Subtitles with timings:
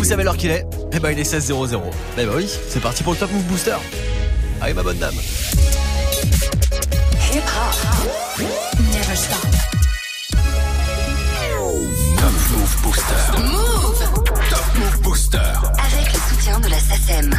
[0.00, 1.78] vous savez l'heure qu'il est Eh ben il est 16.00.
[2.16, 3.76] Eh ben oui, c'est parti pour le Top Move Booster.
[4.62, 5.14] Allez ma bonne dame.
[7.32, 8.40] Hip hop.
[8.78, 9.46] Never stop.
[12.16, 13.42] Top Move Booster.
[13.42, 13.98] Move
[14.48, 15.38] Top Move Booster.
[15.38, 17.30] avec le soutien de la SACEM.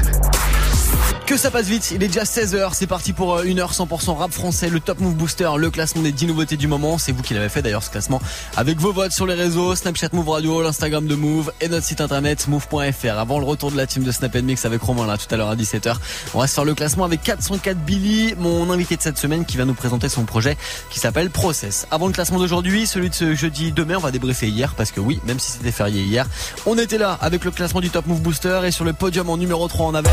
[1.25, 4.17] Que ça passe vite, il est déjà 16h, c'est parti pour euh, une heure 100%
[4.17, 7.21] rap français, le Top Move Booster, le classement des 10 nouveautés du moment, c'est vous
[7.21, 8.21] qui l'avez fait d'ailleurs ce classement,
[8.57, 12.01] avec vos votes sur les réseaux, Snapchat Move Radio, l'Instagram de Move et notre site
[12.01, 13.17] internet move.fr.
[13.17, 15.49] Avant le retour de la team de Snap Mix avec Romain là tout à l'heure
[15.49, 15.95] à 17h,
[16.33, 19.55] on va se faire le classement avec 404 Billy, mon invité de cette semaine qui
[19.55, 20.57] va nous présenter son projet
[20.89, 21.87] qui s'appelle Process.
[21.91, 24.99] Avant le classement d'aujourd'hui, celui de ce jeudi demain, on va débriefer hier parce que
[24.99, 26.27] oui, même si c'était férié hier,
[26.65, 29.37] on était là avec le classement du Top Move Booster et sur le podium en
[29.37, 30.09] numéro 3 on avait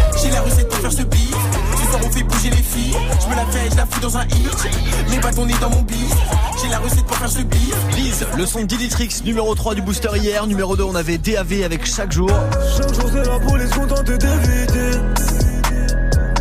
[1.05, 2.97] Pour faire ce soir on fait bouger les filles.
[3.21, 4.69] Je me la fais, je la fous dans un hit.
[5.11, 6.15] Les bâtons nés dans mon bis.
[6.61, 7.75] J'ai la recette pour faire ce beat.
[7.97, 10.47] Lise, le son de Diditrix, numéro 3 du booster hier.
[10.47, 12.31] Numéro 2, on avait DAV avec chaque jour.
[12.77, 14.99] Chaque jour c'est la police contente d'éviter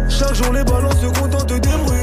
[0.09, 1.97] Chaque jour les ballons se contentent d'ébruiter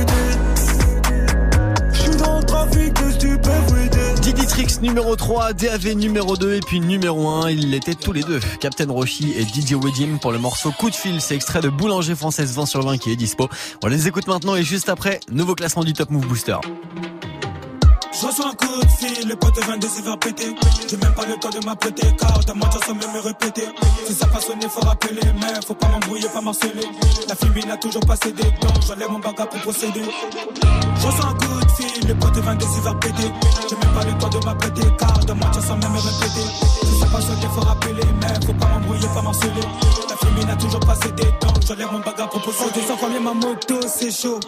[4.54, 8.38] Diditrix numéro 3, DAV numéro 2 et puis numéro 1, ils l'étaient tous les deux.
[8.60, 12.14] Captain Roshi et DJ Wedim pour le morceau Coup de fil, c'est extrait de Boulanger
[12.14, 13.48] Française 20 sur 20 qui est dispo.
[13.82, 16.58] On les écoute maintenant et juste après, nouveau classement du Top Move Booster.
[18.12, 20.54] Je reçois un coup de fil, le pote 22 s'est fait péter.
[20.88, 23.64] J'ai même pas le temps de m'apprêter, car ta mentir sans même me répéter.
[24.06, 26.86] Si ça passe sonner, faut rappeler, mais faut pas m'embrouiller, pas marceler.
[27.28, 30.02] La fille n'a toujours pas cédé, donc j'enlève mon bagage pour procéder.
[31.00, 31.43] Je reçois un coup
[31.82, 33.32] de le pote 22 s'est fait péter.
[33.68, 36.46] J'ai même pas le temps de m'apprêter, car ta mentir sans même me répéter.
[36.82, 39.50] Si ça passe sonner, faut rappeler, mais faut pas m'embrouiller, pas marceler.
[40.08, 42.70] La fille n'a toujours pas cédé, donc j'enlève mon bagage pour procéder.
[42.74, 44.40] Je descends combien ma moto, c'est chaud.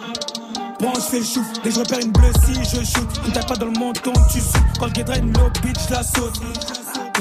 [0.97, 3.07] Je fais le chouf, dès que je repère une bleue si je shoot.
[3.25, 4.61] Une taille pas dans le menton, tu sautes.
[4.79, 6.39] Quand le guédra une bitch, je la saute.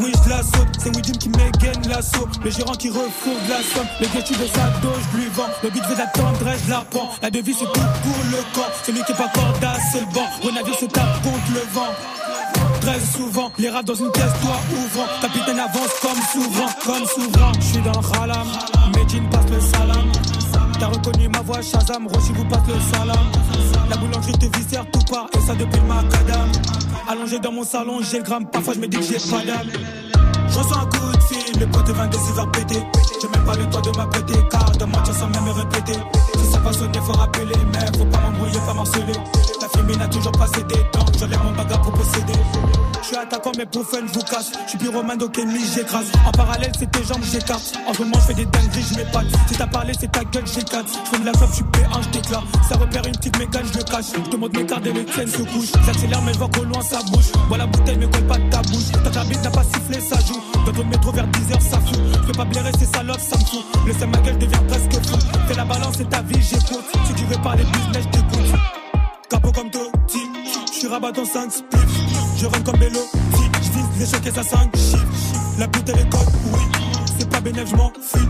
[0.03, 2.29] Oui, je la saute, c'est Widim qui m'égaine l'assaut.
[2.45, 3.87] Le gérant qui refourgue la somme.
[4.01, 5.49] Le ghetto de sa dos, je lui vends.
[5.63, 7.11] Le but veut d'attendre, je la prends.
[7.23, 8.71] La devise c'est tout pour le corps.
[8.85, 10.27] Celui qui est pas cordasse, c'est le banc.
[10.43, 11.93] Renavire se tape contre le vent.
[12.81, 15.07] Très souvent, les rats dans une pièce, toi ouvrant.
[15.21, 17.53] Capitaine avance comme souverain, comme souverain.
[17.59, 18.47] Je suis dans le halam,
[18.95, 20.13] Medine passe le salam.
[20.79, 23.17] T'as reconnu ma voix, Shazam, Roshi vous passe le salam.
[23.89, 26.51] La boulangerie te viscère tout part, et ça depuis le macadam.
[27.09, 29.69] Allongé dans mon salon, j'ai le gramme, parfois je me dis que j'ai pas d'âme.
[30.49, 32.83] Je reçois un coup de fil, le pote 22 s'est va péter.
[33.23, 35.99] J'ai même pas le temps de m'apprêter, car de mentir sans même me répéter.
[36.51, 39.13] Ça passe sonner, faut rappeler, mais faut pas m'embrouiller, pas marceler.
[39.61, 42.39] La fille n'a toujours pas cédé, donc j'enlève mon bagage pour posséder.
[43.03, 44.51] Je suis attaquant, mais pour vous casse.
[44.65, 46.07] Je suis pyromane, Kenny, j'écrase.
[46.27, 47.79] En parallèle, c'est tes jambes, j'écarte.
[47.89, 49.27] En ce moment, je fais des dingueries, je m'épate.
[49.49, 50.87] Si t'as parlé, c'est ta gueule, j'éclate.
[50.89, 52.43] Je fais de la clope, je suis P1, je t'éclate.
[52.69, 54.07] Ça repère une petite mégane, je le cache.
[54.13, 55.73] Je te montre mes cartes et les tiennes se couchent.
[55.85, 57.31] J'accélère, mais je vois qu'au loin, ça bouge.
[57.49, 58.91] Vois la bouteille, mais colle pas de ta bouche.
[59.05, 60.56] Ta cabine n'a pas sifflé, ça joue.
[60.67, 61.99] Dans le métro vers 10h, ça fout.
[62.13, 63.65] Je peux pas blairer, c'est ça love, ça me fout.
[63.87, 65.17] Le seum, ma gueule devient presque fou.
[65.47, 66.85] Fais la balance, c'est ta vie, j'écoute.
[67.07, 68.57] Si tu veux parler business, je.
[69.31, 70.21] Capot comme Totti,
[70.73, 72.01] je suis rabat dans 5 spliffs.
[72.37, 73.01] Je rentre comme Bello,
[73.33, 75.05] je vise les choquets à 5 chiffres.
[75.59, 76.61] La pute elle est code, oui.
[77.19, 78.29] C'est pas bénéf, je m'en fuis.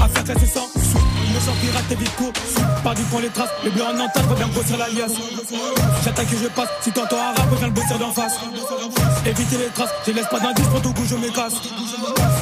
[0.00, 1.07] Affaire classée sans suite.
[1.34, 2.32] Le sang pirate est vite court.
[2.82, 3.50] Par du point les traces.
[3.64, 5.12] Les bleus en entente, reviens grossir l'alias.
[6.04, 6.68] J'attaque et je passe.
[6.80, 8.36] Si t'entends arabe, reviens le bosser d'en face.
[9.26, 9.90] Éviter les traces.
[10.06, 11.54] Je laisse pas d'indice pour tout coup, je me casse.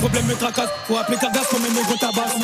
[0.00, 0.70] Problème me tracasse.
[0.86, 2.36] Faut appeler Cargas comme un négro tabasse.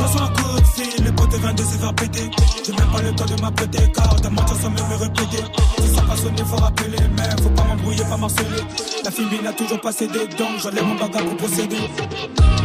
[0.00, 2.30] Je reçois un coup de fil, le pote 22 s'est fait péter.
[2.64, 5.44] J'ai même pas le temps de m'apprêter, car t'as menti sans me répéter.
[5.78, 8.62] Si ça passe sonner, faut rappeler, mais faut pas m'embrouiller, pas marceler.
[9.04, 11.76] La fille n'a toujours pas cédé, donc j'enlève mon bagage pour procéder.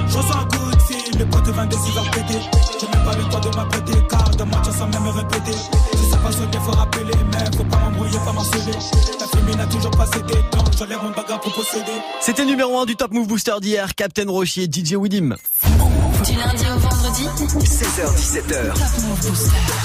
[0.08, 2.15] Je reçois un coup de fil, le pote 22 s'est fait
[12.76, 15.36] numéro 1 du Top Move Booster d'hier, Captain Roshi et DJ Widim.
[16.26, 17.24] Du lundi au vendredi.
[17.64, 18.74] 16h17h.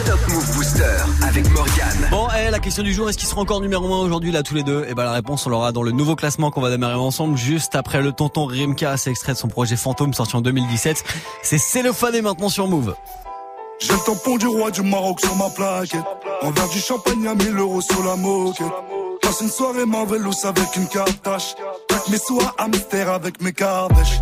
[0.07, 0.85] Top Move Booster
[1.23, 2.09] avec Morgane.
[2.11, 4.55] Bon, eh, la question du jour, est-ce qu'ils seront encore numéro 1 aujourd'hui là tous
[4.55, 4.87] les deux?
[4.89, 7.77] Et ben la réponse on l'aura dans le nouveau classement qu'on va démarrer ensemble juste
[7.77, 11.05] après le tonton Rimka, c'est extrait de son projet Fantôme sorti en 2017.
[11.43, 12.95] C'est cellophané maintenant sur Move.
[13.81, 16.05] J'ai le tampon du roi du Maroc sur ma plaquette.
[16.43, 18.67] Un verre du champagne à 1000 euros sur la moquette.
[19.31, 21.55] Passe une soirée Marvelous avec une cartache.
[21.87, 24.21] Plaque mes sous à hamster avec mes cardèches.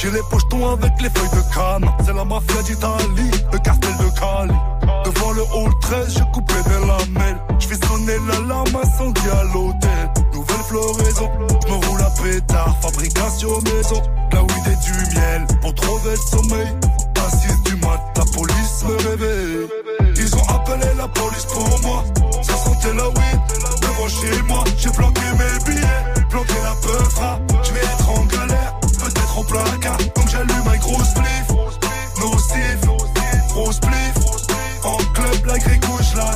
[0.00, 1.84] J'ai les pochetons avec les feuilles de crâne.
[2.02, 4.58] C'est la mafia d'Italie, le cartel de Cali.
[5.04, 7.38] Devant le hall 13, je coupais des lamelles.
[7.58, 10.10] Je fais sonner l'alarme incendie à l'hôtel.
[10.32, 11.30] Nouvelle floraison,
[11.66, 12.74] je me roule à pétard.
[12.80, 14.02] Fabrication maison,
[14.32, 15.46] là où il est du miel.
[15.60, 16.68] Pour trouver le sommeil,
[17.18, 19.68] à 6 du mat, la police me réveille.
[20.16, 22.04] Ils ont appelé la police pour moi.
[22.42, 23.75] Ça sentait la weed
[24.08, 27.34] chez moi, j'ai planqué mes billets, planqué la peufra.
[27.34, 27.56] Hein.
[27.64, 29.98] Je vais être en galère, peut-être en placard.
[30.14, 31.48] Donc j'allume ma grosse spliff,
[32.20, 32.80] no Steve,
[33.48, 34.16] grosse spliff.
[34.84, 36.32] En club, la grille couche, la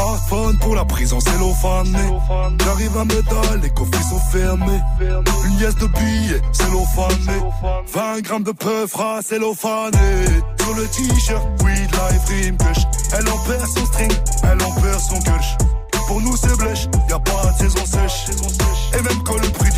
[0.00, 1.94] Smartphone pour la prison cellophane.
[2.64, 4.80] J'arrive à métal, les coffres sont fermés.
[5.44, 7.38] Une liesse de billets cellophané
[7.92, 10.24] 20 grammes de peufra cellophané
[10.58, 14.12] Sur le t-shirt, weed life dream kush Elle en perd son string,
[14.44, 15.56] elle en perd son kush
[16.10, 18.30] pour nous c'est blèche, y a pas de saison sèche.
[18.98, 19.69] Et même quand le prix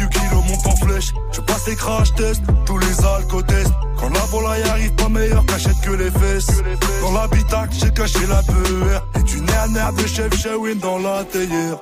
[1.11, 3.73] du je passe les crash tests, tous les alcotests.
[3.99, 6.63] Quand la volaille arrive, pas meilleure cachette que les fesses.
[7.01, 9.07] Dans l'habitacle, j'ai caché la peur.
[9.19, 11.79] Et tu nerf de chef Shawin dans théière.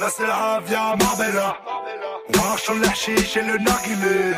[0.00, 1.56] Là c'est la via Marbella.
[2.34, 4.34] On marche en l'air chez le narguilé.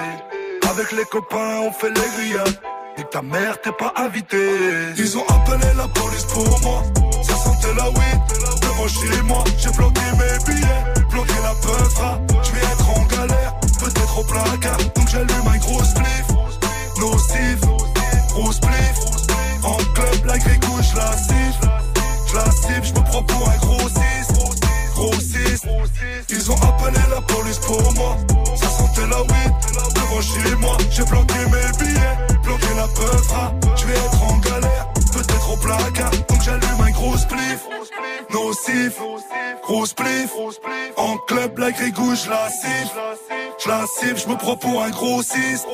[0.71, 2.61] Avec les copains, on fait les grillades.
[2.99, 4.39] Et ta mère t'es pas invité.
[4.97, 6.83] Ils ont appelé la police pour moi.
[7.23, 8.21] Ça sentait la weed
[8.63, 9.45] devant chez moi.
[9.59, 12.21] J'ai bloqué mes billets, bloqué la peufra.
[12.43, 13.55] Je vais être en galère,
[13.87, 14.79] peut-être placard.
[14.95, 16.27] Donc j'allume un gros spliff.
[16.99, 17.61] Nocif,
[18.31, 18.97] gros spliff.
[19.63, 21.69] En club, la grégouille, je la siffle.
[22.29, 23.95] Je la cible, je me prends pour un gros 6.
[24.95, 25.63] Gros 6.
[26.31, 28.17] Ils ont appelé la police pour moi.
[28.57, 29.53] Ça sentait la weed
[29.95, 30.77] devant chez moi.
[30.91, 33.53] J'ai bloqué mes billets, bloqué la peufra.
[33.77, 36.11] Je vais être en galère, peut-être au placard.
[36.29, 37.61] Donc j'allume un gros spliff.
[38.31, 39.01] Nocif,
[39.63, 40.31] gros spliff.
[40.97, 43.01] En club, la grégouille, je la siffle.
[43.63, 45.65] Je la cible, je me prends pour un gros 6.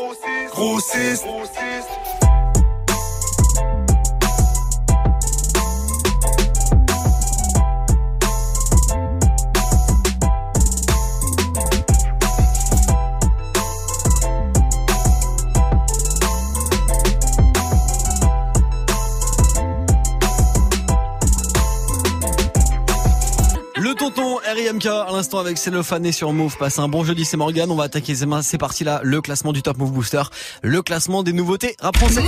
[24.63, 27.75] RIMK à l'instant avec Cellophane et sur Move passe un bon jeudi c'est Morgan on
[27.75, 30.23] va attaquer c'est parti là le classement du Top Move Booster
[30.63, 32.23] le classement des nouveautés rap français.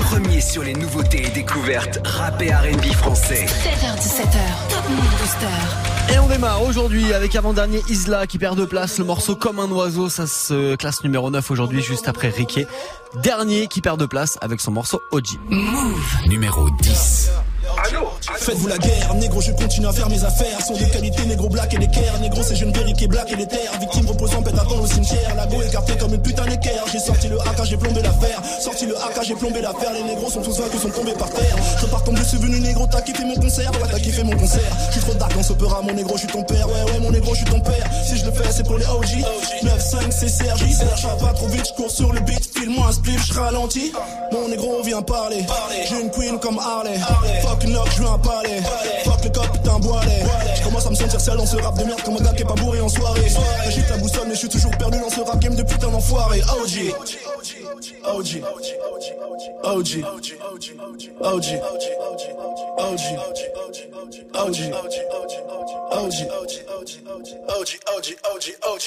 [0.00, 3.46] Premier sur les nouveautés et découvertes rap et R&B français.
[3.46, 6.14] 16h17h, Top Move Booster.
[6.14, 9.70] et on démarre aujourd'hui avec avant-dernier Isla qui perd de place le morceau comme un
[9.70, 12.66] oiseau ça se classe numéro 9 aujourd'hui juste après Riquet
[13.22, 15.26] dernier qui perd de place avec son morceau OG
[16.26, 17.30] Numéro 10.
[18.40, 20.60] Faites-vous la guerre, négro, je continue à faire mes affaires.
[20.64, 22.18] Sont de qualité, négro, black et l'équerre.
[22.20, 23.78] Négro, c'est jeune qui black et terres.
[23.80, 25.34] Victime reposant, pète à temps au cimetière.
[25.36, 26.84] La go écartée comme une putain d'équerre.
[26.90, 28.40] J'ai sorti le AK, j'ai plombé l'affaire.
[28.60, 29.92] Sorti le AK, j'ai plombé l'affaire.
[29.92, 31.56] Les négros sont tous vaincus, sont tombés par terre.
[31.80, 33.70] Je pars tomber, je suis venu négro, t'as kiffé mon concert.
[33.72, 34.60] Ouais, t'as kiffé mon concert.
[34.88, 36.66] Je suis trop dark dans ce opéra, mon négro, je suis ton père.
[36.66, 37.90] Ouais, ouais, mon négro, je suis ton père.
[38.06, 39.24] Si je le fais, c'est pour les OG.
[39.62, 40.72] 9-5, c'est Sergi.
[40.72, 42.50] Serge, pas trop vite, je cours sur le beat.
[42.56, 43.92] File-moi un split, je ralentis.
[44.32, 45.44] Mon négro vient parler.
[45.88, 46.98] J'ai une queen comme Harley.
[47.64, 48.60] Une lock, je viens parler.
[49.04, 50.24] Fuck le cop, putain, boilet.
[50.56, 52.42] Je commence à me sentir seul dans ce rap de merde comme un gars qui
[52.42, 53.26] est pas bourré en soirée.
[53.64, 56.40] J'agite la boussole, mais je suis toujours perdu dans ce rap game de putain d'enfoiré.
[56.40, 56.94] OG.
[58.04, 58.42] OG.
[58.42, 58.42] OG.
[59.62, 60.04] OG.
[61.22, 61.60] OG.
[62.78, 63.06] OG.
[64.34, 65.59] OG.
[65.92, 68.84] OG, OG, OG, OG.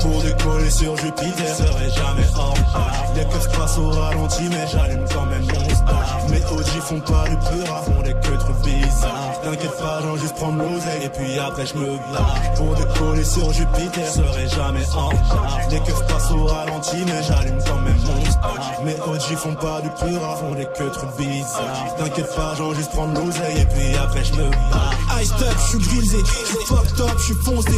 [0.00, 2.92] Pour décoller sur Jupiter, serait jamais en retard.
[3.16, 6.18] Les keufs passent au ralenti, mais j'allume quand même mon star.
[6.30, 9.40] Mes OG font pas du pur, font des que trucs bizarres.
[9.42, 11.98] T'inquiète pas, j'en juste prendre l'oseille, et puis après je me.
[12.56, 15.58] Pour décoller sur Jupiter, serait jamais en retard.
[15.70, 18.56] Les keufs passent au ralenti, mais j'allume quand même mon star.
[18.84, 21.96] Mes OG font pas du pur, font des que trucs bizarres.
[21.98, 24.50] T'inquiète pas, j'en juste prendre l'oseille, et puis après je me.
[25.22, 27.72] Ice up, je suis grisé, je suis fucked up, je suis foncé.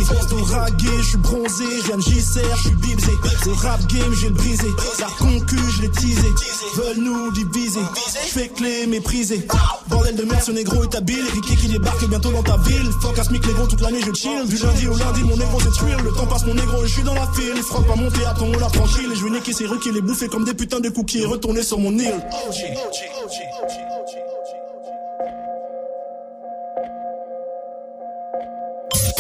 [0.98, 3.12] Je suis bronzé, viens de JCR, je suis bibsé.
[3.46, 4.66] Le rap game, j'ai le brisé.
[5.00, 6.28] La concu, je l'ai teasé.
[6.76, 7.80] Veulent nous diviser.
[8.26, 9.46] Je fais clé, méprisé.
[9.88, 11.24] Bordel de merde, ce négro est habile.
[11.32, 12.90] Ricky qui débarque bientôt dans ta ville.
[13.00, 14.46] Fuck Asmic, négro, toute l'année je chill.
[14.48, 15.96] Du lundi au lundi, mon négro c'est thrill.
[16.04, 17.62] Le temps passe, mon négro, je suis dans la file.
[17.62, 19.10] Frocs pas monter, attends, on la tranquille.
[19.12, 21.22] Et je vais niquer ces rues qui les bouffer comme des putains de cookies.
[21.22, 22.20] Et retourner sur mon île.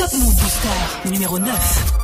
[0.08, 1.94] Top Move Booster, numéro 9.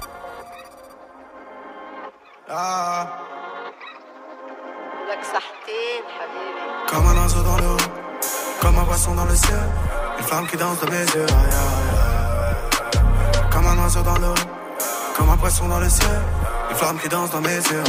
[6.88, 7.76] Comme un oiseau dans l'eau,
[8.60, 9.58] comme un poisson dans le ciel,
[10.18, 11.26] une flamme qui danse de mes yeux.
[13.50, 14.34] Comme un oiseau dans l'eau,
[15.16, 16.20] comme un poisson dans le ciel,
[16.70, 17.84] une flamme qui danse dans mes yeux.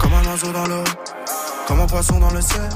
[0.00, 0.84] Comme un oiseau dans l'eau,
[1.66, 2.68] comme un poisson dans le ciel,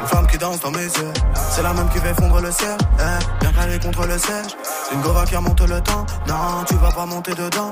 [0.00, 1.12] une flamme qui danse dans mes yeux.
[1.50, 4.56] C'est la même qui fait fondre le ciel, eh, bien calée contre le siège.
[4.92, 7.70] Une gova qui remonte le temps, non, tu vas pas monter dedans.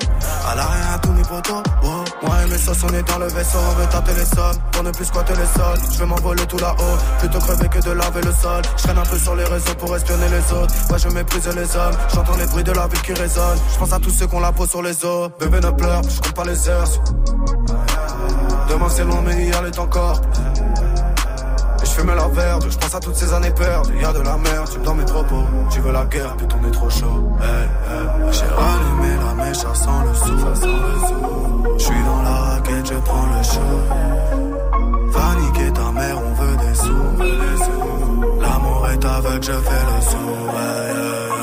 [0.50, 2.04] À l'arrière à tous mes potos, oh.
[2.22, 4.82] Moi et mes sauces, on est dans le vaisseau, on veut tâter les sommes pour
[4.82, 5.78] ne plus squatter les sols.
[5.92, 8.62] Je vais m'envoler tout là-haut, plutôt crever que de laver le sol.
[8.76, 10.74] Je traîne un peu sur les réseaux pour espionner les autres.
[10.90, 13.58] Ouais, je méprise les hommes, j'entends les bruits de la ville qui résonnent.
[13.72, 15.30] Je pense à tous ceux qu'on la peau sur les os.
[15.38, 16.88] Bébé ne pleure, je compte pas les heures.
[18.68, 20.20] Demain c'est loin, mais hier est encore.
[21.96, 23.96] Fume la verte, je pense à toutes ces années perdues.
[24.00, 25.44] Y a de la merde, tu me dans mes propos.
[25.70, 27.28] Tu veux la guerre, puis on trop chaud.
[28.32, 30.36] J'ai rallumé la mèche, ça sent le sou.
[31.78, 33.60] Je suis dans la raquette, je prends le show.
[35.08, 38.40] Va niquer ta mère, on veut des sous.
[38.40, 41.33] L'amour est aveugle, je fais le sou.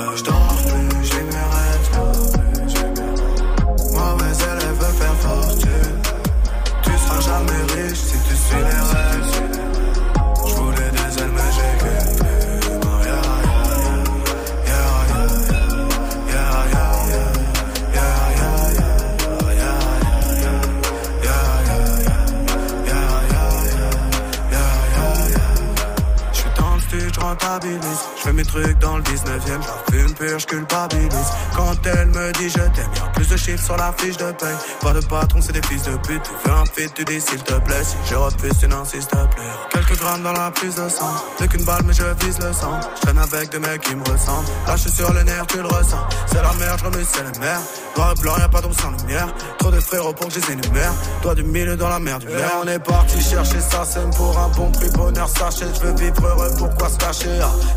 [27.31, 28.01] Rentabilise.
[28.17, 29.61] Je fais mes trucs dans le 19ème,
[29.91, 31.31] je une pure, je culpabilise.
[31.55, 34.55] Quand elle me dit je t'aime, y'a plus de chiffres sur la fiche de paye.
[34.81, 36.23] Pas de patron, c'est des fils de pute.
[36.23, 37.83] Tu veux un fit, tu dis s'il te plaît.
[37.83, 39.51] Si je refuse, tu n'insistes plus.
[39.71, 41.13] Quelques grammes dans la prise de sang.
[41.37, 42.79] Plus qu'une balle, mais je vise le sang.
[42.95, 44.47] Je traîne avec des mecs qui me ressemblent.
[44.67, 46.03] Là, je suis sur les nerfs, tu le ressens.
[46.27, 47.63] C'est la merde, je remue, c'est la merde.
[47.95, 49.27] Noir et blanc, y'a pas d'ombre sans lumière.
[49.59, 50.93] Trop de frérots pour que je les énumère.
[51.21, 52.51] Toi du milieu dans la mer du mer.
[52.63, 54.89] on est parti chercher ça, c'est pour un bon prix.
[54.89, 57.20] Bonheur, sachez, je veux vivre heureux, pourquoi se cacher?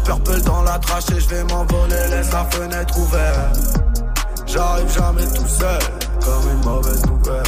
[0.04, 3.78] Purple dans la trachée, je vais m'envoler, laisse la fenêtre ouverte.
[4.46, 5.78] J'arrive jamais tout seul,
[6.24, 7.42] comme une mauvaise nouvelle.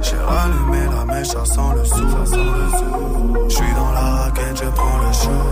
[0.00, 3.48] J'ai rallumé la mèche, ça sent le sou, ça sent le sou.
[3.48, 5.44] Je suis dans la raquette, je prends le show.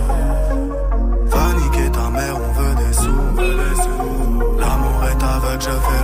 [1.26, 4.58] Va niquer ta mère, on veut des sous.
[4.58, 6.01] L'amour est aveugle, je fais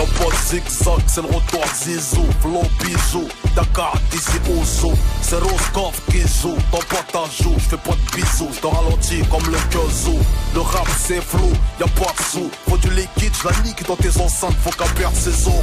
[0.00, 4.92] y'a pas zigzag, c'est le retour Zizou, flow bisou, Dakar d'ici zoo,
[5.22, 9.58] c'est Roscoff joue, dans pas ta joue, j'fais pas de bisous, j'te ralentis comme le
[9.70, 10.18] Kyozo,
[10.54, 14.20] le rap c'est flou, y'a pas de sous, faut du liquide, j'la nique dans tes
[14.20, 15.54] enceintes, faut qu'à perdre ses os,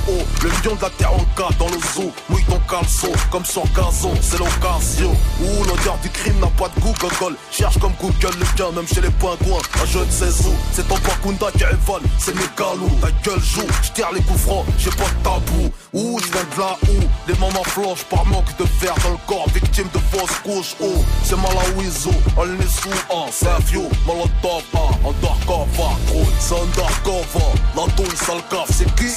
[0.43, 3.63] le lion de la terre en cas dans le zoo, mouille ton caleçon, comme sur
[3.73, 8.37] gazon, c'est l'occasion, ouh, l'odeur du crime n'a pas de goût, gogol, cherche comme Google
[8.39, 11.65] le bien, même chez les pingouins, un jeu de sais où, c'est ton Bakunda qui
[11.65, 15.71] rivale, c'est mes galous, ta gueule joue, j'tire les coups francs, j'ai pas de tabou,
[15.93, 19.47] ouh, j'viens de là où, les mamans flanchent par manque de fer dans le corps,
[19.53, 24.63] victime de fausses couches, oh, c'est Malawizo, on est sous un, c'est un vieux, molotov,
[24.77, 29.09] un, undercover, gros, c'est undercover, la douille, sale cave, c'est qui?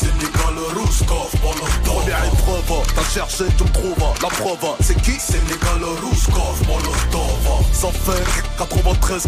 [0.57, 5.19] Le Rouskov, molotov, première épreuve, t'as cherché, tu me trouves, la preuve, c'est qui?
[5.81, 8.25] Le Rouskov, molotov, ça fait
[8.59, 9.27] 93,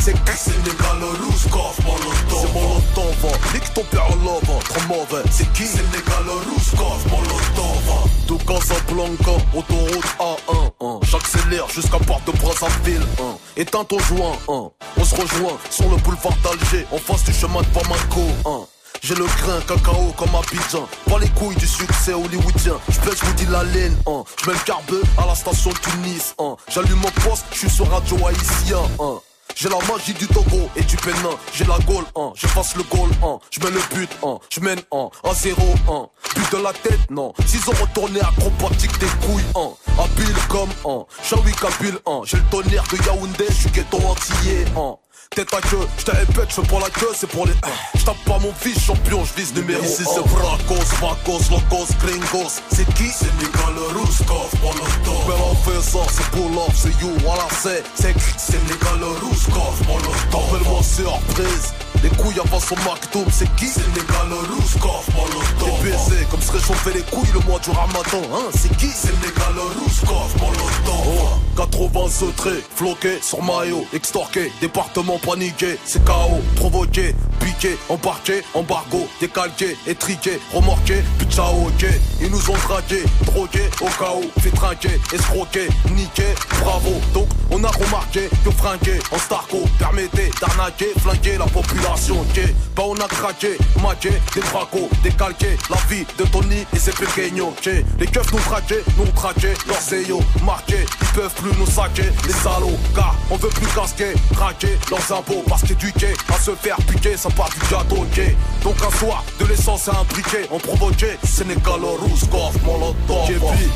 [0.00, 5.66] c'est le Rouskov, molotov, c'est molotov, nique ton père en love, trop mauvais, c'est qui?
[5.66, 11.00] C'est le Rouskov, molotov, tout Casablanca, autoroute A1, hein.
[11.02, 13.36] j'accélère jusqu'à Porte de Brazzaville, hein.
[13.56, 14.70] éteins ton joint, hein.
[14.96, 18.68] on se rejoint sur le boulevard d'Alger, en face du chemin de Bamako.
[19.02, 23.46] J'ai le grain cacao comme Abidjan Pas les couilles du succès hollywoodien je vous dis
[23.46, 24.24] la laine hein.
[24.42, 26.54] J'mets le carbe à la station Tunis hein.
[26.68, 29.20] J'allume mon poste, j'suis sur radio haïtien hein.
[29.54, 32.32] J'ai la magie du Togo et du Bénin J'ai la gaule, hein.
[32.34, 33.38] je passe le goal, hein.
[33.50, 34.38] je mets le but, hein.
[34.48, 35.08] je mène hein.
[35.24, 36.08] à 0, hein.
[36.34, 37.34] but de la tête, non.
[37.46, 39.70] S'ils ont retourné acrobatique des couilles, hein.
[39.98, 41.04] habile comme, hein.
[41.22, 42.20] Shawi Kabyle, hein.
[42.24, 44.96] j'ai le tonnerre de Yaoundé, je suis ghetto antillais, hein.
[45.36, 47.52] Tête à queue, je te répète, je pour la queue, c'est pour les.
[47.94, 52.50] Je tape pas mon fils champion, je vise numéro Ici c'est Bracos, Vacos, Locos, Gringos.
[52.72, 53.06] C'est qui?
[53.10, 55.28] C'est Nicolas le Rouskov, Molotov.
[55.28, 57.84] Mais on fait ça, c'est pull off, c'est you, voilà c'est.
[57.94, 60.48] C'est C'est Nicolas le Rouskov, Molotov.
[60.48, 61.74] Appelle-moi surprise.
[62.02, 63.68] Les couilles avant son McDoom, c'est qui?
[63.68, 65.78] C'est le Rouskov, Molotov.
[65.78, 68.50] T'es baisé comme se réchauffer les couilles le mois du ramadan, hein?
[68.52, 68.88] C'est qui?
[68.88, 70.80] C'est le Rouskov, Molotov.
[71.06, 77.14] Oh, 80 secrets, floqués sur maillot, extorqué, département paniqué, c'est KO, provoqué,
[77.60, 81.86] Débarqué, embarqué, embargo, décalqué, étriqué, remorqué, putain ok.
[82.22, 86.24] Ils nous ont traqué, drogué, au où, fait trinquer, escroqué, niqué,
[86.62, 86.92] bravo.
[87.12, 92.20] Donc on a remarqué que fringué en starco permettait d'arnaquer, flinguer la population.
[92.20, 92.40] Ok,
[92.74, 97.48] bah on a craqué, maqué, des bracos, décalqué, la vie de Tony et ses pequeños.
[97.48, 102.10] Ok, les keufs nous traquaient, nous traqué, leurs zéos marqués, ils peuvent plus nous saquer,
[102.26, 105.09] les salauds, car on veut plus casquer, craquer leurs
[105.48, 107.96] parce qu'éduquer à se faire piquer, ça part du gâteau.
[107.96, 108.20] Ok,
[108.62, 113.28] donc un soir de l'essence à imbriquer, on provoquait, Sénégal, Rouskov, Molotov.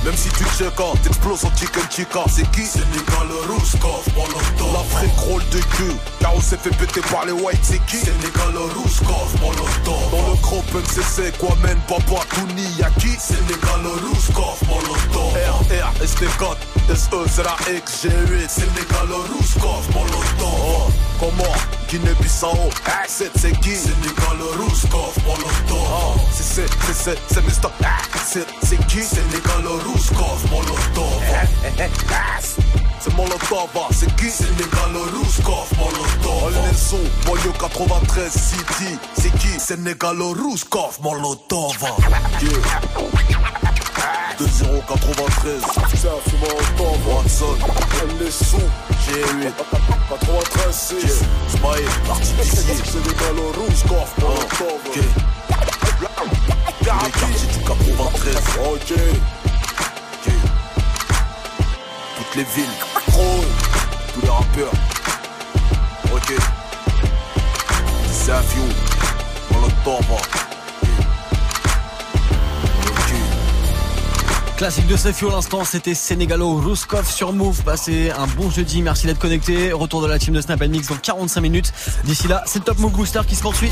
[0.04, 2.64] Même si tu check t'exploses en chicken chica, c'est qui?
[2.64, 4.72] Sénégal, Rouskov, Molotov.
[4.72, 7.98] L'Afrique rôle de cul, car on s'est fait péter par les whites, c'est qui?
[7.98, 10.10] Sénégal, Rouskov, Molotov.
[10.12, 13.10] Dans le groupe MCC, quoi mène, papa, Touni, y'a qui?
[13.18, 15.34] Sénégal, Rouskov, Molotov.
[15.34, 16.56] R, R, ST4,
[16.94, 18.48] SE, c'est la X, G8.
[18.48, 20.92] Sénégal, Rouskov, Molotov.
[21.24, 21.54] Oh, comment
[21.88, 22.70] Guinée-Bissau,
[23.06, 23.76] c'est c'est qui?
[23.76, 25.88] Sénégal, Rouskov, Molotov.
[25.90, 27.68] Oh, c'est c'est, c'est c'est, c'est.
[28.26, 29.02] C'est c'est qui?
[29.02, 31.22] Sénégal, Rouskov, Molotov.
[33.00, 34.30] C'est Molotov, c'est qui?
[34.30, 36.52] Sénégal, Rouskov, Molotov.
[36.76, 39.58] Sons, Moyo 93 City, c'est qui?
[39.58, 41.76] Sénégal, Rouskov, Molotov.
[42.42, 43.63] Yeah.
[44.38, 45.62] 2093
[45.94, 46.20] C'est un
[47.06, 47.56] Watson.
[48.20, 48.56] Les sous.
[49.06, 49.52] G8
[50.08, 54.96] 93 6 Smile L'artificier Sénégal, Rouskov, Molotov Ok.
[56.80, 58.92] Les quartiers du 93 Ok.
[60.12, 60.32] Ok.
[62.16, 62.76] Toutes les villes.
[64.14, 64.72] Tous les rappeurs.
[66.14, 66.34] Ok.
[68.10, 68.68] C'est un fiou
[69.52, 70.53] Molotov
[74.56, 77.62] Classique de Sefio l'instant, c'était Sénégalo Ruskov sur Move.
[77.64, 79.72] Passez un bon jeudi, merci d'être connecté.
[79.72, 81.72] Retour de la team de Snap Mix dans 45 minutes.
[82.04, 83.70] D'ici là, c'est le Top Move Booster qui se poursuit.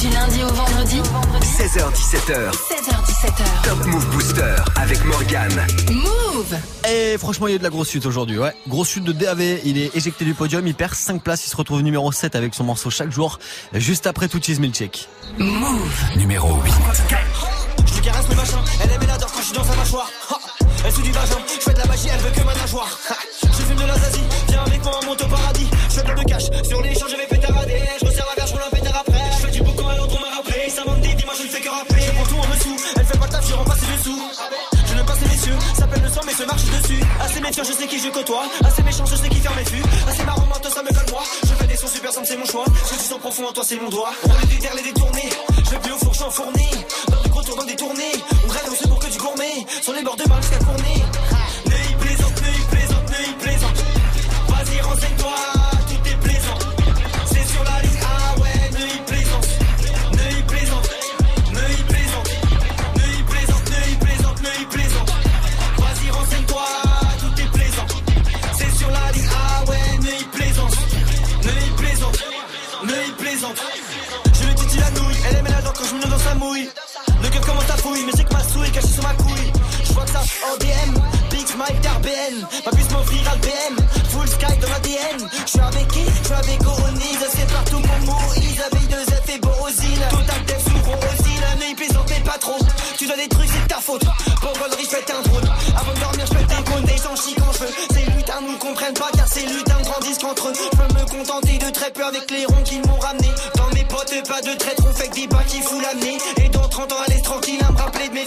[0.00, 1.00] Du lundi au vendredi
[1.42, 2.52] 16h17h.
[2.52, 3.62] 16h17h.
[3.64, 5.50] Top Move Booster avec Morgan.
[5.90, 6.56] Move
[6.88, 8.38] Et franchement, il y a de la grosse chute aujourd'hui.
[8.38, 9.58] Ouais, grosse chute de DAV.
[9.64, 10.64] Il est éjecté du podium.
[10.68, 11.46] Il perd 5 places.
[11.46, 13.40] Il se retrouve numéro 7 avec son morceau chaque jour.
[13.72, 15.08] Juste après tout Cheese Milkshake.
[15.38, 16.72] Move Numéro 8.
[17.96, 20.10] Je caresse le machin, elle aime l'adore quand je suis dans sa mâchoire.
[20.84, 22.98] Elle sous du vagin, je fais de la magie, elle veut que ma nageoire.
[23.42, 25.66] Je fume de la zazie, viens avec moi, on monte au paradis.
[25.88, 27.82] Je fais plein de cash, sur les champs je vais pétarader.
[27.98, 29.22] Je resserre la verge, je un pétard après.
[29.32, 30.68] Je fais du boucan et on m'a rappelé.
[30.68, 32.02] Ça m'en dit, dis-moi je ne fais que rappeler.
[32.02, 34.22] Je prends tout en dessous, elle fait pas le taf, je rends pas ses dessous.
[34.86, 37.02] Je n'aime pas ces messieurs, ça pèle le sang mais se marche dessus.
[37.18, 38.44] Assez méfiant, je sais qui je côtoie.
[38.62, 39.82] Assez méchant, je sais qui ferme mes fûts.
[40.06, 41.22] Assez marrant, menteur, ça me colle moi.
[41.42, 42.64] Je fais des sons super simples, c'est mon choix.
[42.66, 44.12] Que tu sens profond en toi, c'est mon doigt.
[44.24, 45.30] On les les détourner.
[45.64, 47.15] Je vais plus au four, je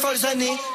[0.10, 0.69] rappeler de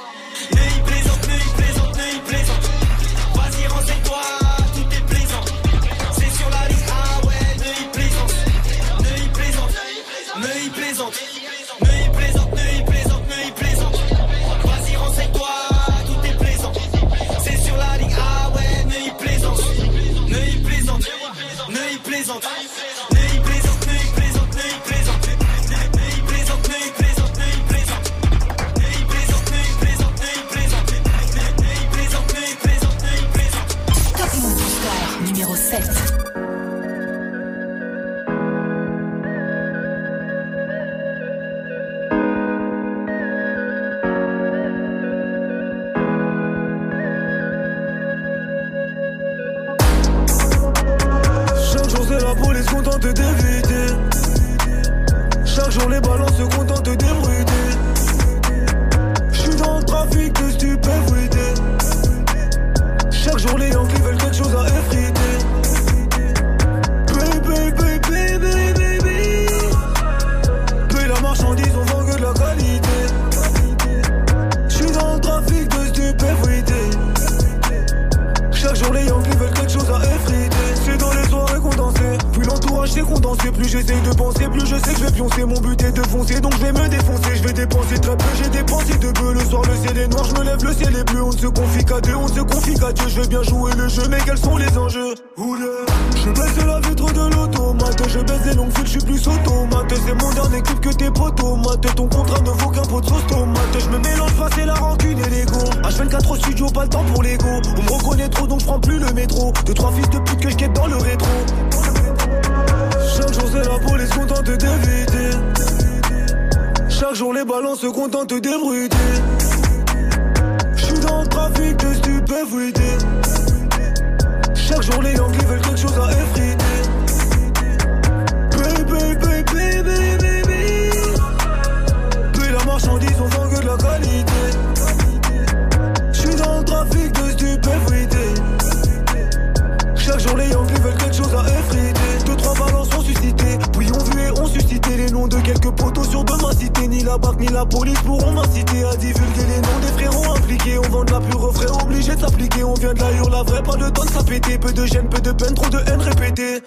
[147.95, 150.79] Police pourront m'inciter À divulguer les noms des frérots impliqués.
[150.79, 152.65] On vend de la pure frais obligé de s'appliquer.
[152.65, 155.21] On vient de la hurle vraie pas de tonne ça pété Peu de gêne, peu
[155.21, 156.63] de peine, trop de haine répétée.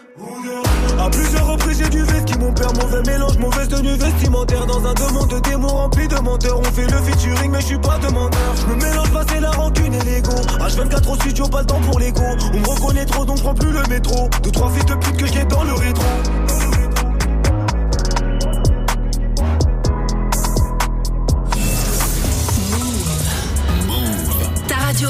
[0.99, 3.37] À plusieurs reprises j'ai du veste qui mon père mauvais mélange.
[3.37, 6.59] Mauvaise tenue vestimentaire dans un demande de démons rempli de menteurs.
[6.59, 8.55] On fait le featuring mais je suis pas demandeur.
[8.55, 10.35] Je me mélange pas c'est la rancune et l'ego.
[10.59, 12.23] H24 au studio pas le temps pour l'ego.
[12.53, 14.29] On me reconnaît trop donc prends plus le métro.
[14.43, 16.05] Deux trois fils de pute que j'ai dans le rétro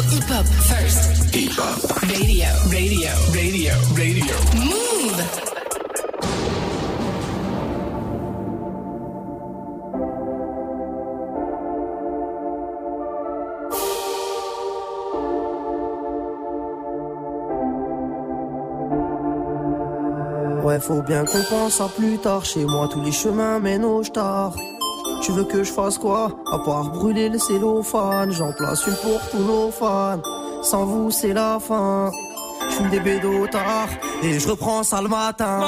[0.07, 0.45] Radio hip-hop.
[0.45, 1.35] First.
[1.35, 1.77] Hip-hop.
[2.01, 4.35] Radio, radio, radio, radio.
[4.55, 5.19] Move.
[20.63, 22.45] Ouais, faut bien qu'on pense à plus tard.
[22.45, 24.53] Chez moi, tous les chemins mènent au star.
[25.27, 26.31] Tu veux que je fasse quoi?
[26.53, 28.31] À part brûler le cellophane.
[28.31, 30.21] J'en place une pour tous nos fans.
[30.63, 32.11] Sans vous, c'est la fin.
[32.69, 33.89] Je fume des bédos tard
[34.23, 35.59] et je reprends ça le matin.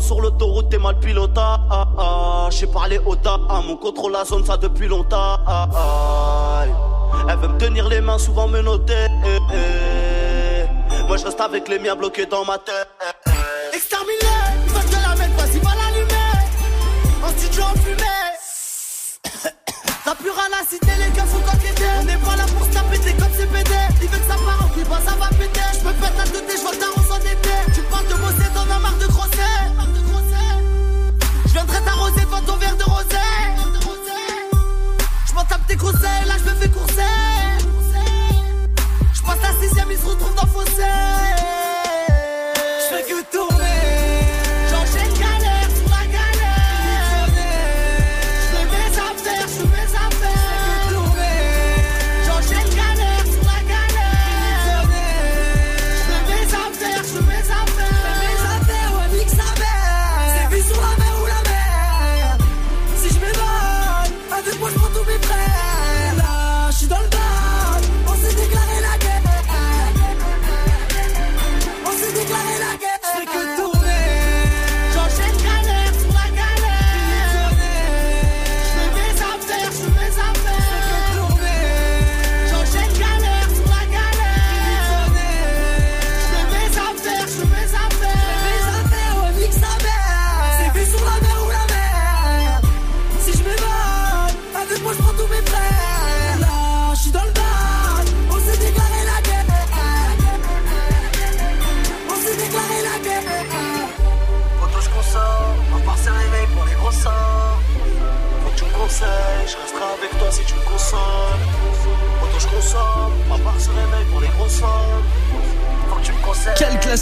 [0.00, 1.60] Sur l'autoroute t'es mal pilota.
[2.50, 5.38] J'ai parlé au dame, on contrôle la zone ça depuis longtemps.
[7.28, 8.62] Elle veut me tenir les mains souvent me.
[11.06, 12.88] Moi je reste avec les miens bloqués dans ma tête.
[13.72, 14.12] Exterminé,
[14.66, 16.32] ils veulent te la mettre, vas-y, va l'allumer.
[17.24, 18.02] En studio en fumée.
[20.04, 21.84] T'as plus rien à citer, les gars, faut t'enquêter.
[22.00, 23.78] On n'est pas là pour se la péter comme c'est pété.
[24.02, 25.60] Il veut que ça part en couille, bah ça va péter.
[25.74, 27.54] Je me pète la tête, je vois le daron s'en été.
[27.74, 27.82] Tu
[28.76, 29.40] as marre de grosser.
[31.46, 33.16] Je viendrai t'arroser devant ton verre de rosé.
[35.28, 37.02] Je m'en tape tes conseils, là je me fais courser.
[39.14, 40.82] Je passe la sixième, il se retrouve dans le fossé.
[42.90, 43.65] Je que tourner.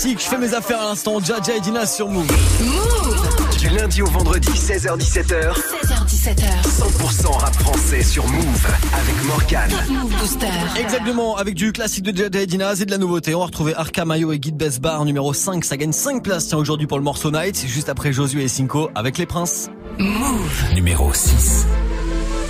[0.04, 2.26] Classique, je fais mes affaires à l'instant, Jaja et Dina sur Move.
[3.58, 5.54] Du lundi au vendredi, 16h-17h.
[5.54, 6.62] 16h17h.
[6.62, 9.70] 100% rap français sur Move avec Morgan.
[9.88, 10.46] Move Booster.
[10.78, 13.34] Exactement, avec du classique de Jaja et Dina et de la nouveauté.
[13.34, 15.64] On va retrouver Arca Mayo et Guide Best Bar numéro 5.
[15.64, 17.56] Ça gagne 5 places tiens aujourd'hui pour le morceau Night.
[17.56, 19.70] C'est juste après Josué et Cinco avec les princes.
[19.98, 20.74] Move.
[20.74, 21.66] Numéro 6.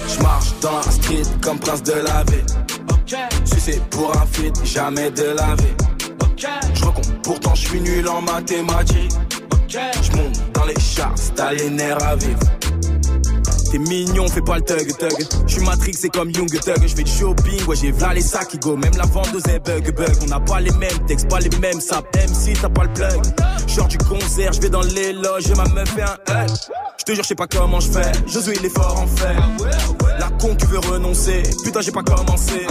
[0.08, 3.16] Je marche dans la street comme prince de la vie.
[3.44, 5.93] Si c'est pour un feat, jamais de la vie.
[7.24, 9.12] Pourtant je suis nul en mathématiques.
[9.68, 12.38] Je monte dans les charts, t'as les nerfs à vivre.
[13.74, 15.26] T'es mignon, fais pas le thug thug.
[15.48, 16.80] Je suis Matrix, c'est comme Young Thug.
[16.80, 18.76] Je fais du shopping, ouais, j'ai v'là les sacs qui go.
[18.76, 20.14] Même la vendeuse est bug bug.
[20.22, 22.06] On n'a pas les mêmes textes, pas les mêmes saps.
[22.16, 23.20] MC, t'as pas le plug.
[23.66, 26.50] Genre du concert, je vais dans les loges, ma meuf fait un hug.
[26.98, 28.12] Je te jure, je sais pas comment je fais.
[28.28, 29.34] Josué, il est fort en fait.
[30.20, 31.42] La con qui veut renoncer.
[31.64, 32.68] Putain, j'ai pas commencé.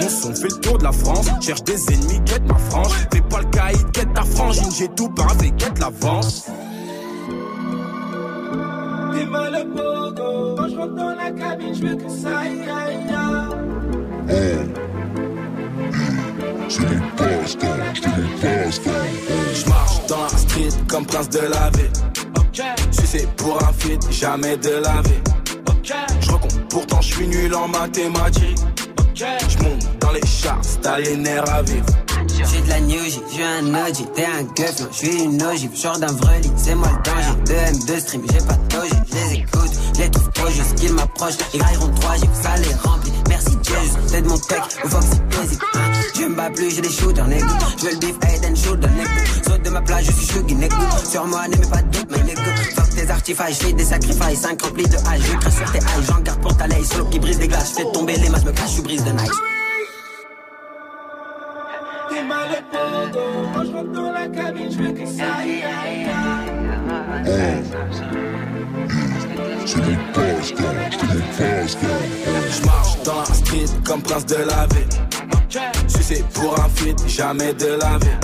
[0.00, 1.26] Mon son fait le tour de la France.
[1.42, 2.94] Cherche des ennemis, quête ma frange.
[3.12, 4.70] Fais pas le caïd, quête ta frangine.
[4.74, 6.46] J'ai tout paraffé, quête l'avance.
[9.16, 14.66] Le pogo, quand je rentre dans la cabine, je veux que ça aille, aille, aille.
[16.68, 18.90] C'est mon passe-temps, c'est mon passe-temps.
[19.54, 21.92] Je marche dans la street comme prince de la ville.
[22.90, 25.22] Si c'est pour un feat, jamais de la vie.
[26.20, 28.58] Je recompte, pourtant je suis nul en mathématiques.
[29.14, 31.86] Je monte dans les charts, t'as les nerfs à vivre.
[32.46, 35.70] J'suis de la new J, j'suis un OG, t'es un gueuf, non, j'suis une ogive,
[35.76, 37.34] genre d'un vrai lit, c'est moi le danger.
[37.46, 41.38] 2 M2 stream, j'ai pas de doji, j'les écoute, j'les trouve trop juste qu'ils m'approchent,
[41.52, 43.12] ils grailleront 3 J, ça les remplit.
[43.28, 45.60] Merci Jesus, t'aides mon tech, au Foxy Basic.
[46.14, 47.46] Je me bats plus, j'ai des shooters, nigga.
[47.78, 49.10] J'veux le beef, head and shoulder, nigga.
[49.46, 50.76] Saute de ma plage, je suis shuggy, nigga.
[51.10, 52.42] Sur moi, n'aimez pas de doute, mais nigga.
[52.76, 56.06] Fuck tes artifices, j'fais des sacrifices, 5 remplis de hache, je crache sur tes haches,
[56.08, 58.52] j'en garde pour ta laisse, solo qui brise des glaces, j'fais tomber les masses, me
[58.52, 59.53] cache, je brise de nice.
[62.28, 63.20] Mal le pogo,
[63.54, 65.24] quand je rentre dans la cabine, je veux que ça
[69.64, 70.64] c'est mon passe-temps.
[72.50, 74.88] Je marche dans la street comme prince de la ville.
[75.88, 78.18] C'est pour un feat, jamais de la vie.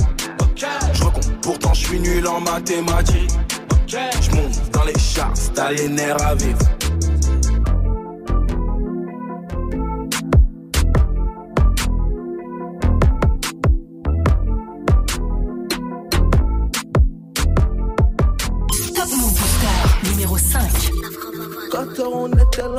[0.92, 3.30] Je recompte, pourtant je suis nul en mathématiques.
[3.86, 6.58] Je monte dans les charts, t'as les nerfs à vivre.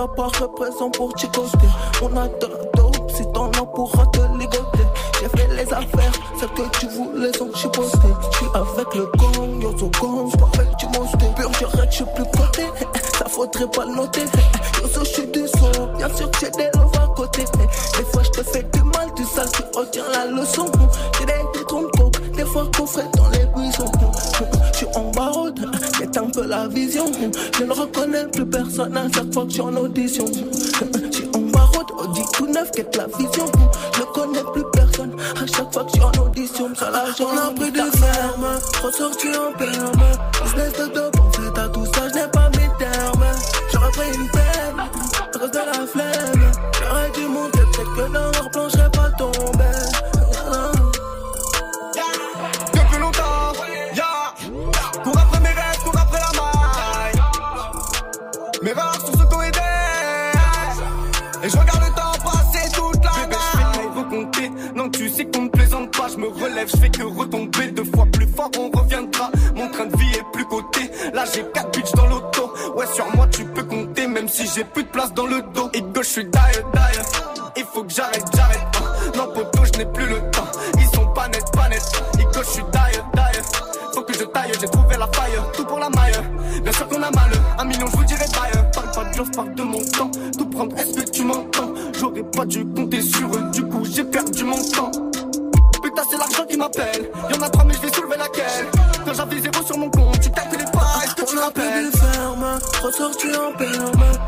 [0.01, 1.67] Était là, parfait présent pour chicoter.
[2.01, 4.85] On a de la dope, si t'en as pourra te ligoter.
[5.19, 7.97] J'ai fait les affaires, celles que tu voulais sont chipoter.
[8.33, 11.25] J'suis avec le gang, yo, so gang, j'suis avec du monsté.
[11.35, 12.65] Pur, que j'suis plus coté,
[13.17, 14.25] ça faudrait pas le noter.
[14.81, 17.45] Yo, so j'suis du son, bien sûr que j'ai des love à côté.
[17.97, 20.65] Des fois j'te fais du mal, du sale, tu retiens la leçon.
[21.19, 23.30] J'ai des détrons de coke, des fois coffré dans
[26.51, 27.05] la vision.
[27.57, 30.25] Je ne reconnais plus personne à chaque fois que j'suis en audition.
[31.11, 33.45] J'suis en barode, Audi tout neuf, quête la vision?
[33.95, 36.75] Je ne connais plus personne à chaque fois que j'suis en audition.
[36.75, 38.47] Ça la j'en ai pris de ferme,
[38.83, 40.03] ressorti en perme.
[40.43, 43.25] Business de dope, en fait à tout ça, je n'ai pas mes termes.
[43.71, 46.51] J'aurais pris une peine, à cause de la flemme.
[46.79, 48.40] J'aurais dû monter, peut-être que dans
[65.21, 66.07] sais qu'on ne plaisante pas.
[66.07, 67.71] Je me relève, je fais que retomber.
[67.71, 69.31] Deux fois plus fort, on reviendra.
[69.55, 70.91] Mon train de vie est plus coté.
[71.13, 72.53] Là, j'ai quatre bitches dans l'auto.
[72.75, 74.07] Ouais, sur moi, tu peux compter.
[74.07, 75.69] Même si j'ai plus de place dans le dos.
[75.73, 76.29] Et gauche, je suis die,
[76.73, 76.99] die.
[77.57, 79.15] Il faut que j'arrête, j'arrête.
[79.15, 80.40] Non, poteau, je n'ai plus le temps.
[102.91, 103.81] Ferme, ressorti en perme.
[104.01, 104.20] Business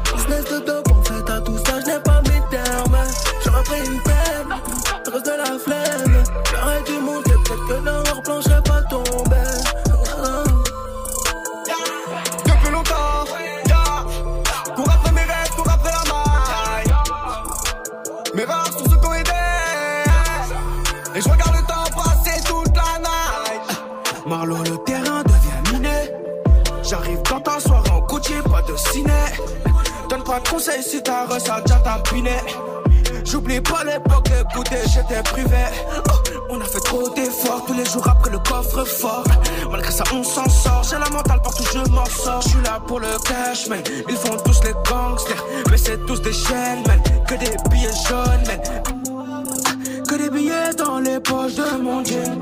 [33.25, 35.65] J'oublie pas l'époque, écoutez, j'étais privé.
[36.09, 39.23] Oh, on a fait trop d'efforts tous les jours après le coffre fort.
[39.71, 40.83] Malgré ça, on s'en sort.
[40.89, 42.41] J'ai la mentale partout, je m'en sors.
[42.41, 43.81] Je suis là pour le cash, man.
[44.09, 47.01] Ils font tous les gangsters, mais c'est tous des chaînes, man.
[47.27, 50.03] Que des billets jaunes, man.
[50.07, 52.39] Que des billets dans les poches de mon jean.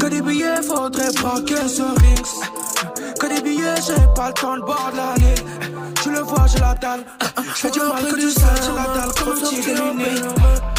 [0.00, 3.14] Que des billets, faudrait braquer ce rings.
[3.18, 5.14] Que des billets, j'ai pas le temps de bord de la.
[6.02, 7.04] Tu le vois, j'ai la dalle.
[7.54, 10.73] J'fais du mal que du sale, j'ai la dalle comme un petit.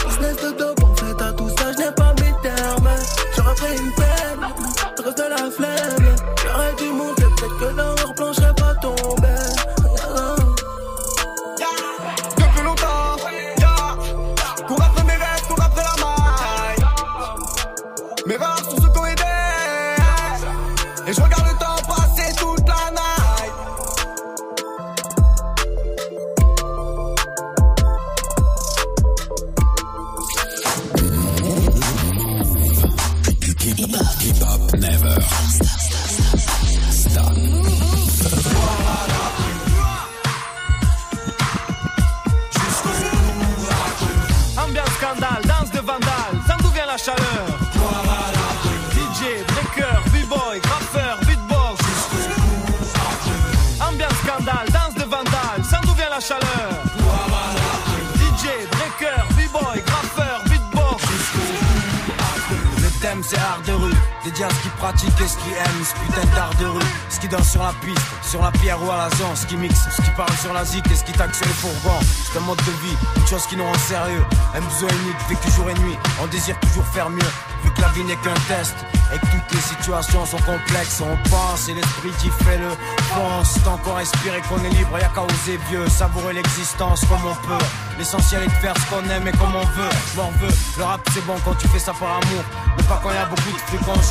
[73.55, 77.09] Qui nous rend sérieux, un besoin unique, vécu jour et nuit, on désire toujours faire
[77.09, 77.31] mieux,
[77.63, 78.75] vu que la vie n'est qu'un test.
[79.13, 82.69] Et que toutes les situations sont complexes, on pense et l'esprit dit fait-le.
[83.13, 87.23] Pense, tant qu'on respire et qu'on est libre, y'a qu'à oser vieux, savourer l'existence comme
[87.23, 87.63] on peut.
[87.99, 89.89] L'essentiel est de faire ce qu'on aime et comme on veut.
[90.17, 92.43] M'en veut, le rap c'est bon quand tu fais ça par amour,
[92.77, 93.55] mais pas quand y a beaucoup de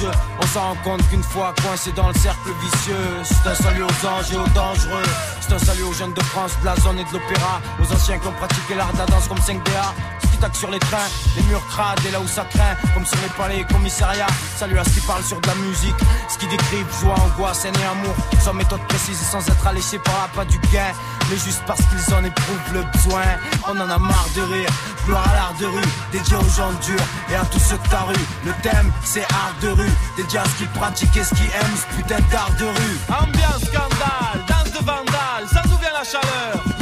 [0.01, 0.11] jeu.
[0.41, 4.07] On s'en rend compte qu'une fois coincé dans le cercle vicieux, c'est un salut aux
[4.07, 5.03] anges et aux dangereux.
[5.41, 8.19] C'est un salut aux jeunes de France, de la zone et de l'opéra, aux anciens
[8.19, 9.93] qui ont pratiqué l'art de la danse comme 5DA.
[10.23, 13.05] Ce qui taque sur les trains, les murs crades et là où ça craint, comme
[13.05, 14.27] sur les palais et commissariats.
[14.57, 15.97] Salut à ce qui parle sur de la musique,
[16.29, 19.99] ce qui décrivent joie, angoisse, haine et amour, sans méthode précise et sans être alléché
[19.99, 20.93] par la pas du gain,
[21.31, 23.23] mais juste parce qu'ils en éprouvent le besoin.
[23.69, 24.71] On en a marre de rire,
[25.07, 28.03] gloire à l'art de rue, dédié aux gens durs et à tous ceux de ta
[28.03, 28.27] rue.
[28.45, 31.75] Le thème c'est art de rue, dédié à ce qui pratique et ce qui aime
[31.77, 32.99] ce putain d'art de rue.
[33.09, 36.74] Ambiance scandale, danse de vandale, ça d'où vient la chaleur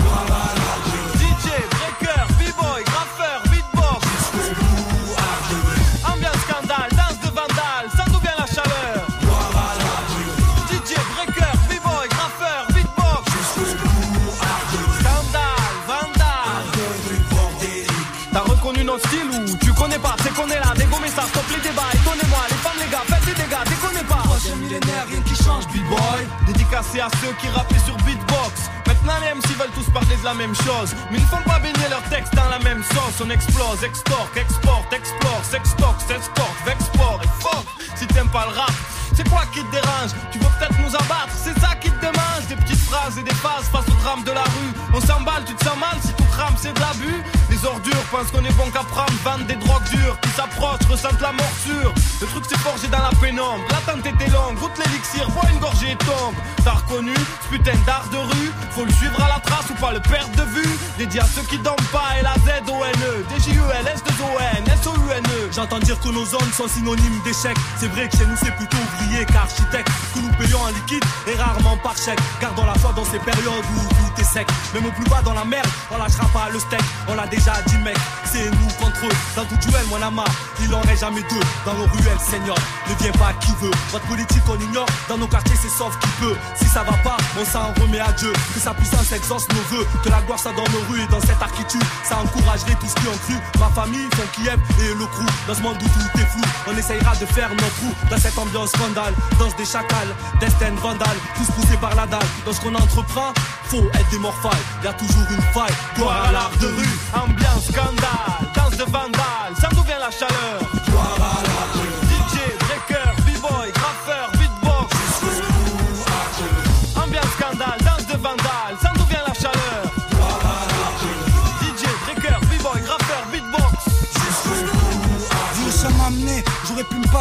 [26.83, 28.71] Dédicacé à ceux qui rappaient sur beatbox.
[28.87, 30.95] Maintenant les MC veulent tous parler de la même chose.
[31.11, 33.25] Mais ils font pas baigner leurs textes dans la même sauce.
[33.25, 38.73] On explose, extorque, exporte, explore Sextox, s'exporte, vexport et fuck Si t'aimes pas le rap
[39.15, 40.13] c'est quoi qui te dérange?
[40.31, 42.47] Tu veux peut-être nous abattre, c'est ça qui te démange.
[42.49, 44.73] Des petites phrases et des phases face au drame de la rue.
[44.95, 47.23] On s'emballe, tu te sens mal si tout crame c'est de l'abus.
[47.51, 50.19] Les ordures pensent qu'on est bon qu'à prendre Vendent des drogues dures.
[50.23, 51.93] Qui s'approchent, ressentent la morsure
[52.23, 55.91] Le truc s'est forgé dans la pénombre L'attente était longue, goûte l'élixir, bois une gorgée
[55.91, 59.69] et tombe T'as reconnu ce putain d'art de rue Faut le suivre à la trace
[59.71, 63.25] ou pas le perdre de vue Dédié à ceux qui dorment pas et la Z-O-N-E
[63.29, 67.55] D-J-U-L, S-2-O-N, S-O-U-N-E J'entends dire que nos zones sont synonymes d'échec.
[67.77, 69.89] C'est vrai que chez nous c'est plutôt ouvrier qu'architecte.
[70.15, 72.19] Que nous payons en liquide et rarement par chèque.
[72.41, 74.47] Gardons la foi dans ces périodes où tout est sec.
[74.73, 76.81] Même au plus bas dans la merde, on lâchera pas le steak.
[77.09, 79.17] On l'a déjà dit mec, c'est nous contre eux.
[79.37, 80.25] Dans tout duel, mon ama,
[80.63, 81.45] il en reste jamais deux.
[81.67, 82.57] Dans nos ruelles, Seigneur,
[82.89, 83.71] ne viens pas qui veut.
[83.91, 86.37] Votre politique on ignore, dans nos quartiers c'est sauf qui peut.
[86.55, 88.33] Si ça va pas, on s'en remet à Dieu.
[88.55, 89.87] Que sa puissance exauce nos voeux.
[90.03, 91.81] Que la gloire soit dans nos rues et dans cette architecture.
[92.05, 93.35] Ça encouragerait tous qui ont cru.
[93.59, 95.27] Ma famille, font Kiev et le crew.
[95.47, 97.93] Dans ce monde où tout est flou, on essayera de faire notre trou.
[98.11, 102.21] Dans cette ambiance scandale, danse des chacals, destin vandale, tous poussés par la dalle.
[102.45, 103.33] Dans ce qu'on entreprend,
[103.65, 104.53] faut être des morphales.
[104.83, 106.99] Y a toujours une faille, gloire à l'art de rue.
[107.15, 110.82] Ambiance scandale, danse de vandale, ça d'où vient la chaleur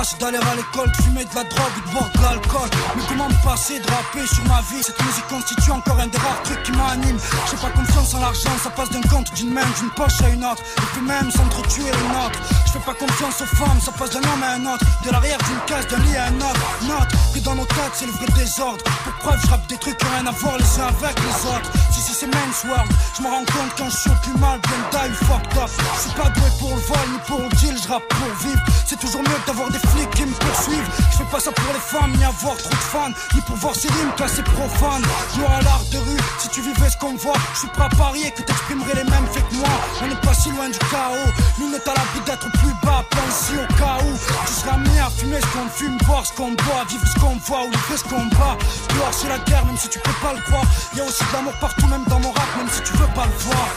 [0.02, 2.70] D'aller à l'école, de fumer de la drogue ou de boire de l'alcool.
[2.96, 6.18] Mais comment me passer de rapper sur ma vie Cette musique constitue encore un des
[6.18, 7.20] rares trucs qui m'anime.
[7.46, 10.44] J'ai pas confiance en l'argent, ça passe d'un compte, d'une main, d'une poche à une
[10.44, 10.64] autre.
[10.80, 12.40] Et puis même s'entretuer une autre.
[12.66, 14.84] Je fais pas confiance aux femmes, ça passe d'un homme à un autre.
[15.06, 16.62] De l'arrière d'une case, d'un lit à un autre.
[16.82, 18.84] Note que dans nos têtes, c'est le vrai désordre.
[19.04, 21.70] Pour preuve, je rappe des trucs qui rien à voir les uns avec les autres.
[21.92, 22.92] Si, si, c'est Men's World.
[23.18, 25.70] Je me rends compte quand je suis plus mal, bien die, fucked up.
[25.94, 28.62] Je suis pas doué pour le vol ni pour le deal, je rappe pour vivre.
[28.88, 30.90] C'est toujours mieux d'avoir des flics qui me poursuivent.
[31.12, 33.76] Je fais pas ça pour les femmes, ni avoir trop de fans, ni pour voir
[33.76, 35.06] ces rimes classées profanes.
[35.36, 37.90] Gloire à l'art de rue, si tu vivais ce qu'on voit, je suis prêt à
[37.90, 39.76] parier que t'exprimerais les mêmes faits que moi.
[40.02, 43.54] On n'est pas si loin du chaos, nous n'est à l'abri d'être plus bas, ici
[43.56, 44.12] au cas où.
[44.48, 47.38] Tu seras amené à fumer ce qu'on fume, boire ce qu'on boit, vivre ce qu'on
[47.46, 48.58] voit ou livrer ce qu'on bat.
[48.94, 50.66] Dehors c'est la guerre, même si tu peux pas le croire.
[50.96, 53.26] Y a aussi de l'amour partout, même dans mon rap, même si tu veux pas
[53.26, 53.70] le voir.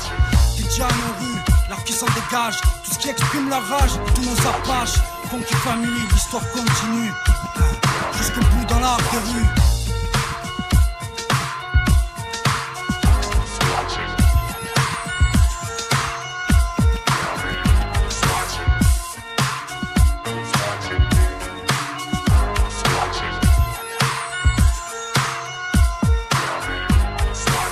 [0.81, 1.39] En rue,
[1.69, 4.99] l'art qui s'en dégage, tout ce qui exprime la rage, tous nos apaches.
[5.35, 7.11] Funky Family, l'histoire continue.
[8.16, 9.64] Jusqu'au bout dans l'art de rue.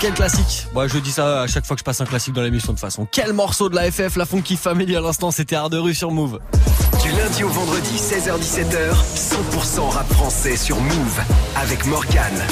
[0.02, 2.42] Quel classique Moi je dis ça à chaque fois que je passe un classique dans
[2.42, 3.06] l'émission de façon.
[3.12, 6.10] Quel morceau de la FF, la Funky Family à l'instant, c'était Art de rue sur
[6.10, 6.40] Move.
[7.04, 11.20] Du lundi au vendredi, 16h-17h, 100% rap français sur Move
[11.56, 12.42] avec Morgane.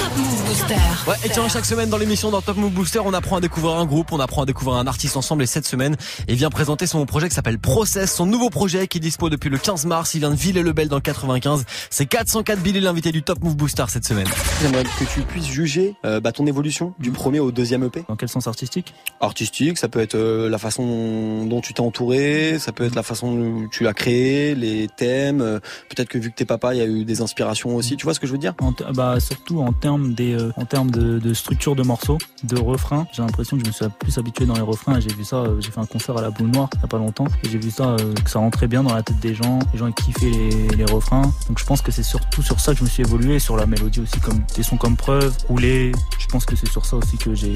[1.07, 3.77] Ouais, et tiens, chaque semaine dans l'émission dans Top Move Booster, on apprend à découvrir
[3.77, 5.97] un groupe, on apprend à découvrir un artiste ensemble et cette semaine,
[6.29, 9.51] il vient présenter son projet qui s'appelle Process, son nouveau projet qui est dispo depuis
[9.51, 11.65] le 15 mars, il vient de Villers-le-Bel dans le 95.
[11.91, 14.29] C'est 404 Billy l'invité du Top Move Booster cette semaine.
[14.63, 18.05] J'aimerais que tu puisses juger euh, bah, ton évolution du premier au deuxième EP.
[18.09, 18.95] Dans quel sens artistique?
[19.21, 23.03] Artistique, ça peut être euh, la façon dont tu t'es entouré, ça peut être la
[23.03, 25.41] façon dont tu l'as créé, les thèmes.
[25.41, 27.97] euh, Peut-être que vu que t'es papa, il y a eu des inspirations aussi.
[27.97, 28.55] Tu vois ce que je veux dire?
[28.61, 32.59] En bah, surtout en termes des, euh, en termes de, de structure de morceaux, de
[32.59, 33.07] refrains.
[33.13, 35.01] J'ai l'impression que je me suis plus habitué dans les refrains.
[35.01, 35.37] J'ai vu ça.
[35.37, 37.49] euh, j'ai fait un concert à la Boule Noire il y a pas longtemps et
[37.49, 39.59] j'ai vu ça euh, que ça rentrait bien dans la tête des gens.
[39.73, 41.33] Les gens kiffaient les, les refrains.
[41.49, 43.67] Donc je pense que c'est surtout sur ça que je me suis évolué, sur la
[43.67, 45.93] mélodie aussi, comme des sons comme preuve, rouler.
[46.19, 47.55] Je pense que c'est sur ça aussi que j'ai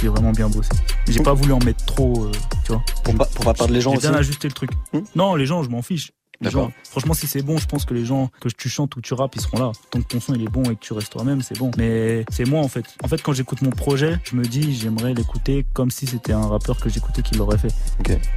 [0.00, 0.70] j'ai vraiment bien bossé.
[1.06, 2.32] J'ai pas voulu en mettre trop, euh,
[2.64, 2.82] tu vois.
[3.04, 4.06] Pour pas, pour pas perdre les gens J'ai aussi.
[4.06, 4.70] Hmm bien ajusté le truc.
[5.14, 6.12] Non, les gens, je m'en fiche.
[6.40, 9.12] Gens, franchement, si c'est bon, je pense que les gens que tu chantes ou tu
[9.14, 9.72] rappes, ils seront là.
[9.90, 11.70] Tant que ton son il est bon et que tu restes toi-même, c'est bon.
[11.76, 12.84] Mais c'est moi en fait.
[13.02, 16.46] En fait, quand j'écoute mon projet, je me dis j'aimerais l'écouter comme si c'était un
[16.46, 17.72] rappeur que j'écoutais qui l'aurait fait.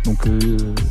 [0.04, 0.40] Donc euh,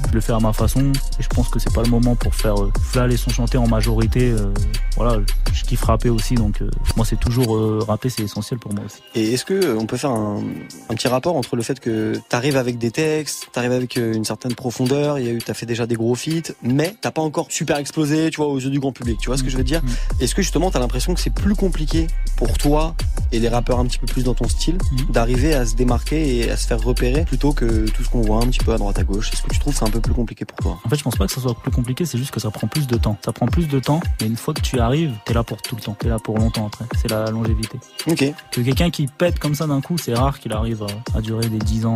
[0.09, 2.35] je le fais à ma façon et je pense que c'est pas le moment pour
[2.35, 4.31] faire euh, faire les sons chantés en majorité.
[4.31, 4.53] euh,
[4.97, 5.21] voilà,
[5.53, 9.01] je kiffe rapper aussi, donc euh, moi c'est toujours rapper, c'est essentiel pour moi aussi.
[9.15, 10.43] Et est-ce que on peut faire un,
[10.89, 14.55] un petit rapport entre le fait que t'arrives avec des textes, t'arrives avec une certaine
[14.55, 17.47] profondeur, il y a eu, t'as fait déjà des gros feats, mais t'as pas encore
[17.51, 19.19] super explosé, tu vois, aux yeux du grand public.
[19.21, 19.83] Tu vois ce que je veux dire
[20.21, 22.95] Est-ce que justement t'as l'impression que c'est plus compliqué pour toi
[23.33, 24.79] et les rappeurs un petit peu plus dans ton style
[25.11, 28.39] d'arriver à se démarquer et à se faire repérer plutôt que tout ce qu'on voit
[28.39, 29.33] un petit peu à droite à gauche?
[29.33, 30.79] Est-ce que tu trouves que c'est un peu plus compliqué pour toi?
[30.85, 32.67] En fait, je pense pas que ça soit plus compliqué, c'est juste que ça prend
[32.67, 33.17] plus de temps.
[33.25, 35.77] Ça prend plus de temps, mais une fois que tu arrives, t'es là pour tout
[35.77, 36.85] le temps, t'es là pour longtemps après.
[37.01, 37.79] C'est la longévité.
[38.07, 38.25] Ok.
[38.51, 41.49] Que quelqu'un qui pète comme ça d'un coup, c'est rare qu'il arrive à, à durer
[41.49, 41.95] des 10 ans,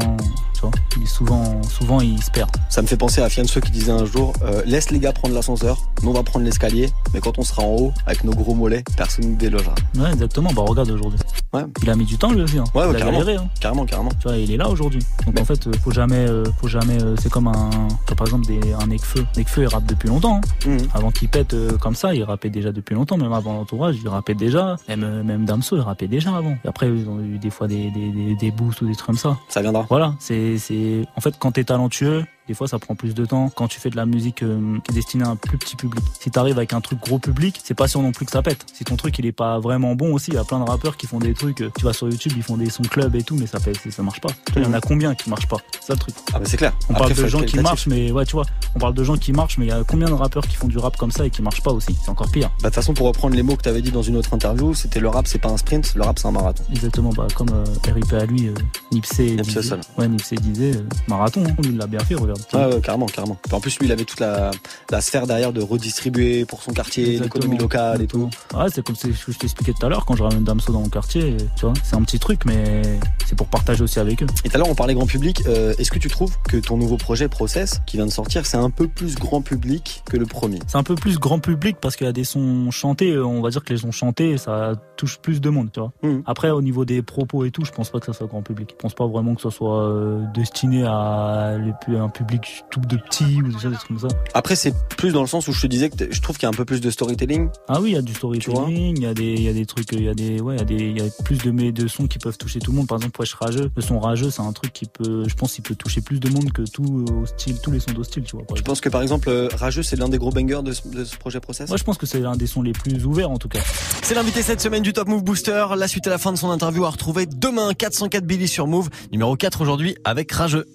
[0.54, 0.70] tu vois.
[1.06, 2.50] Souvent, souvent, il se perd.
[2.70, 5.34] Ça me fait penser à Fianso qui disait un jour euh, laisse les gars prendre
[5.34, 8.54] l'ascenseur, nous on va prendre l'escalier, mais quand on sera en haut avec nos gros
[8.54, 9.74] mollets, personne ne délogera.
[9.98, 10.50] Ouais, exactement.
[10.54, 11.18] Bah, regarde aujourd'hui.
[11.52, 11.62] Ouais.
[11.82, 12.58] Il a mis du temps, lui aussi.
[12.58, 12.64] Hein.
[12.74, 13.18] Ouais, ouais, il a carrément.
[13.18, 13.48] galéré, hein.
[13.60, 14.10] Carrément, carrément.
[14.20, 15.00] Tu vois, il est là aujourd'hui.
[15.26, 17.02] Donc en fait, euh, faut jamais, euh, faut jamais.
[17.02, 17.70] euh, c'est comme un,
[18.06, 19.24] vois, par exemple, des, un Nekfeu.
[19.36, 20.36] Nekfeu, il rappe depuis longtemps.
[20.36, 20.68] hein.
[20.68, 20.88] Mhm.
[20.94, 23.16] Avant qu'il pète euh, comme ça, il rappait déjà depuis longtemps.
[23.16, 24.76] Même avant l'entourage, il rappait déjà.
[24.88, 26.56] Même, même Damso, il rappait déjà avant.
[26.64, 29.06] Et après, ils ont eu des fois des, des, des, des boosts ou des trucs
[29.06, 29.36] comme ça.
[29.48, 29.86] Ça viendra.
[29.88, 30.14] Voilà.
[30.20, 31.04] C'est, c'est.
[31.16, 32.24] En fait, quand t'es talentueux.
[32.46, 35.24] Des fois, ça prend plus de temps quand tu fais de la musique euh, destinée
[35.24, 36.04] à un plus petit public.
[36.20, 38.66] Si t'arrives avec un truc gros public, c'est pas sûr non plus que ça pète.
[38.74, 40.98] Si ton truc il est pas vraiment bon aussi, il y a plein de rappeurs
[40.98, 41.62] qui font des trucs.
[41.62, 43.78] euh, Tu vas sur YouTube, ils font des sons club et tout, mais ça pète,
[43.90, 44.28] ça marche pas.
[44.56, 45.56] Il y en a combien qui marchent pas?
[45.80, 46.14] C'est ça le truc.
[46.34, 46.74] Ah, mais c'est clair.
[46.90, 49.16] On Après, parle de gens qui marchent, mais ouais, tu vois, on parle de gens
[49.16, 51.24] qui marchent, mais il y a combien de rappeurs qui font du rap comme ça
[51.24, 51.96] et qui marchent pas aussi?
[52.04, 52.48] C'est encore pire.
[52.48, 54.34] Bah, de toute façon, pour reprendre les mots que tu avais dit dans une autre
[54.34, 56.62] interview, c'était le rap, c'est pas un sprint, le rap, c'est un marathon.
[56.70, 58.54] Exactement, bah, comme euh, RIP à lui, euh,
[58.92, 61.54] Nipsey, Nipsey disait, ouais, Nipsey disait euh, marathon, hein.
[61.62, 62.33] lui il l'a bien fait, regarde.
[62.52, 63.36] Ouais, ouais, carrément, carrément.
[63.52, 64.50] En plus, lui, il avait toute la,
[64.90, 68.30] la sphère derrière de redistribuer pour son quartier, l'économie locale et tout.
[68.54, 70.80] Ouais, c'est comme ce que je t'expliquais tout à l'heure quand je ramène Damso dans
[70.80, 72.82] mon quartier, tu vois, c'est un petit truc, mais
[73.26, 74.26] c'est pour partager aussi avec eux.
[74.44, 75.42] Et tout à l'heure, on parlait grand public.
[75.46, 78.56] Euh, Est-ce que tu trouves que ton nouveau projet Process, qui vient de sortir, c'est
[78.56, 80.58] un peu plus grand public que le premier?
[80.66, 83.40] C'est un peu plus grand public parce qu'il y a des sons chantés, euh, on
[83.40, 85.92] va dire que les sons chantés, ça touche plus de monde, tu vois.
[86.02, 86.22] Mmh.
[86.26, 88.70] Après, au niveau des propos et tout, je pense pas que ça soit grand public.
[88.70, 91.56] Je pense pas vraiment que ça soit euh, destiné à
[91.88, 94.08] un public public tout de petit ou des choses comme ça.
[94.34, 96.46] Après, c'est plus dans le sens où je te disais que je trouve qu'il y
[96.46, 97.48] a un peu plus de storytelling.
[97.68, 99.66] Ah oui, il y a du storytelling, il y a des, il y a des
[99.66, 101.50] trucs, il y a des, ouais, il y a des, il y a plus de,
[101.50, 102.86] mes- de sons qui peuvent toucher tout le monde.
[102.88, 105.62] Par exemple, Wesh Rageux, le son rageux, c'est un truc qui peut, je pense, il
[105.62, 108.44] peut toucher plus de monde que tout style, tous les sons d'hostile, tu vois.
[108.54, 111.04] Je pense que par exemple, euh, Rageux, c'est l'un des gros bangers de ce, de
[111.04, 111.68] ce projet Process?
[111.68, 113.60] Moi, je pense que c'est l'un des sons les plus ouverts, en tout cas.
[114.02, 115.66] C'est l'invité cette semaine du Top Move Booster.
[115.76, 118.88] La suite à la fin de son interview à retrouver demain 404 Billy sur Move.
[119.12, 120.66] Numéro 4 aujourd'hui avec Rageux.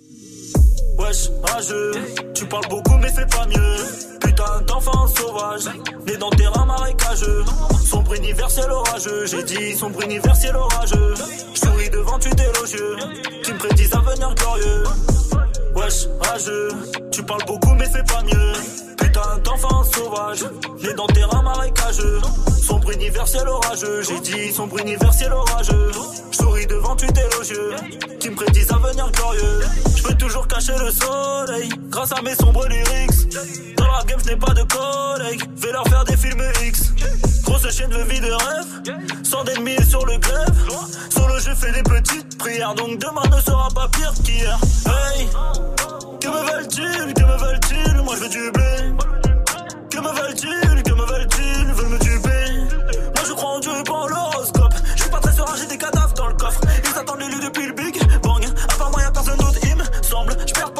[0.99, 1.91] Wesh, rageux,
[2.33, 3.77] tu parles beaucoup mais fais pas mieux.
[4.19, 5.65] Putain d'enfant sauvage,
[6.05, 7.45] né dans terrain marécageux.
[7.85, 11.13] Sombre universel orageux, j'ai dit sombre universel orageux.
[11.53, 12.97] Je souris devant tu élogieux,
[13.43, 14.83] qui me prédisent un avenir glorieux.
[15.73, 16.69] Wesh, rageux,
[17.11, 18.53] tu parles beaucoup mais fais pas mieux.
[18.97, 20.43] Putain d'enfant sauvage,
[20.83, 22.19] né dans terrain marécageux.
[22.61, 25.91] Sombre universel orageux, j'ai dit sombre universel orageux.
[26.39, 27.75] Souris devant tu élogieux,
[28.19, 29.59] qui me prédisent un avenir glorieux.
[29.95, 33.35] Je peux toujours cacher le soleil, grâce à mes sombres lyrics.
[33.77, 36.93] Dans la game, je n'ai pas de collègues, vais leur faire des films X.
[37.43, 40.55] Grosse chaîne de vie de rêve, sans d'ennemis sur le glaive.
[41.09, 44.57] Solo, je fais des petites prières, donc demain ne sera pas pire qu'hier.
[44.85, 45.27] Hey,
[46.21, 48.03] que me veulent-ils, que me veulent-ils?
[48.03, 48.93] Moi je veux du blé.
[49.89, 51.38] Que me veulent-ils, que me veulent-ils?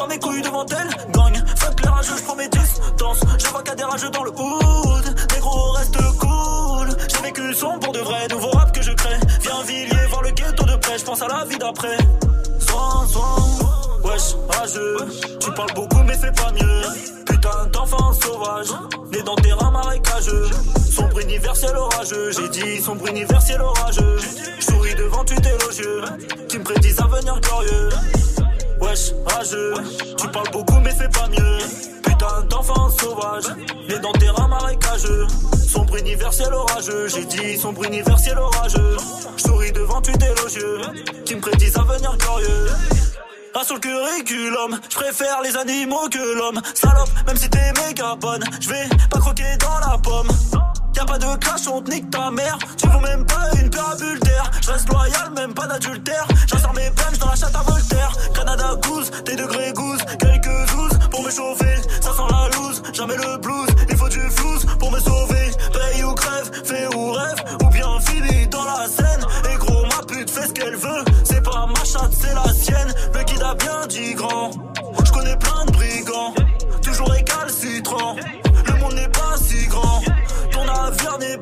[0.00, 1.44] Pas mes couilles devant elle, gagne.
[1.56, 3.20] Fuck les rageux, je prends mes distances.
[3.38, 5.16] Je vois a des rageux dans le hood.
[5.34, 6.88] Négro, reste cool.
[7.08, 9.18] J'ai vécu son pour de vrai, nouveau rap que je crée.
[9.42, 10.98] Viens Villiers, voir le ghetto de près.
[10.98, 11.98] Je pense à la vie d'après.
[12.60, 13.36] Soin, soin.
[14.04, 14.96] Wesh, rageux,
[15.38, 16.82] tu parles beaucoup mais fais pas mieux.
[17.26, 18.72] Putain d'enfant sauvage,
[19.12, 20.48] né dans terrain marécageux.
[20.90, 24.16] Sombre universel orageux, j'ai dit sombre universel orageux.
[24.58, 26.02] Je souris devant tu élogieux,
[26.48, 27.90] qui me prédisent un avenir glorieux.
[28.80, 29.74] Wesh, rageux,
[30.16, 31.58] tu parles beaucoup mais fais pas mieux.
[32.02, 33.44] Putain d'enfant sauvage,
[33.88, 35.26] né dans terrain marécageux.
[35.68, 38.96] Sombre universel orageux, j'ai dit sombre universel orageux.
[39.36, 40.80] Je souris devant tu élogieux,
[41.24, 42.66] qui me prédisent un avenir glorieux.
[43.52, 46.60] Pas sur le curriculum, je préfère les animaux que l'homme.
[46.74, 50.28] Salope, même si t'es méga bonne, je vais pas croquer dans la pomme.
[50.96, 52.58] Y'a pas de clash, on te nique ta mère.
[52.76, 54.50] Tu vaux même pas une parabule d'air.
[54.60, 56.26] Je reste loyal, même pas d'adultère.
[56.46, 58.12] J'insère mes punch dans la chatte à Voltaire.
[58.34, 60.00] Canada goose, tes degrés goose.
[60.18, 61.76] Quelques douze pour me chauffer.
[62.00, 63.68] Ça sent la loose, jamais le blues.
[63.88, 65.50] Il faut du flouze pour me sauver.
[65.72, 67.42] Paye ou crève, fais ou rêve.
[67.64, 69.24] Ou bien fini dans la scène.
[69.52, 71.04] Et gros, ma pute fait ce qu'elle veut.
[71.24, 72.92] C'est pas ma chatte, c'est la sienne.
[73.14, 74.50] Le guide a bien dit grand.
[75.04, 76.34] Je connais plein de brigands.
[76.82, 78.16] Toujours récalcitrant.
[78.66, 80.00] Le monde n'est pas si grand.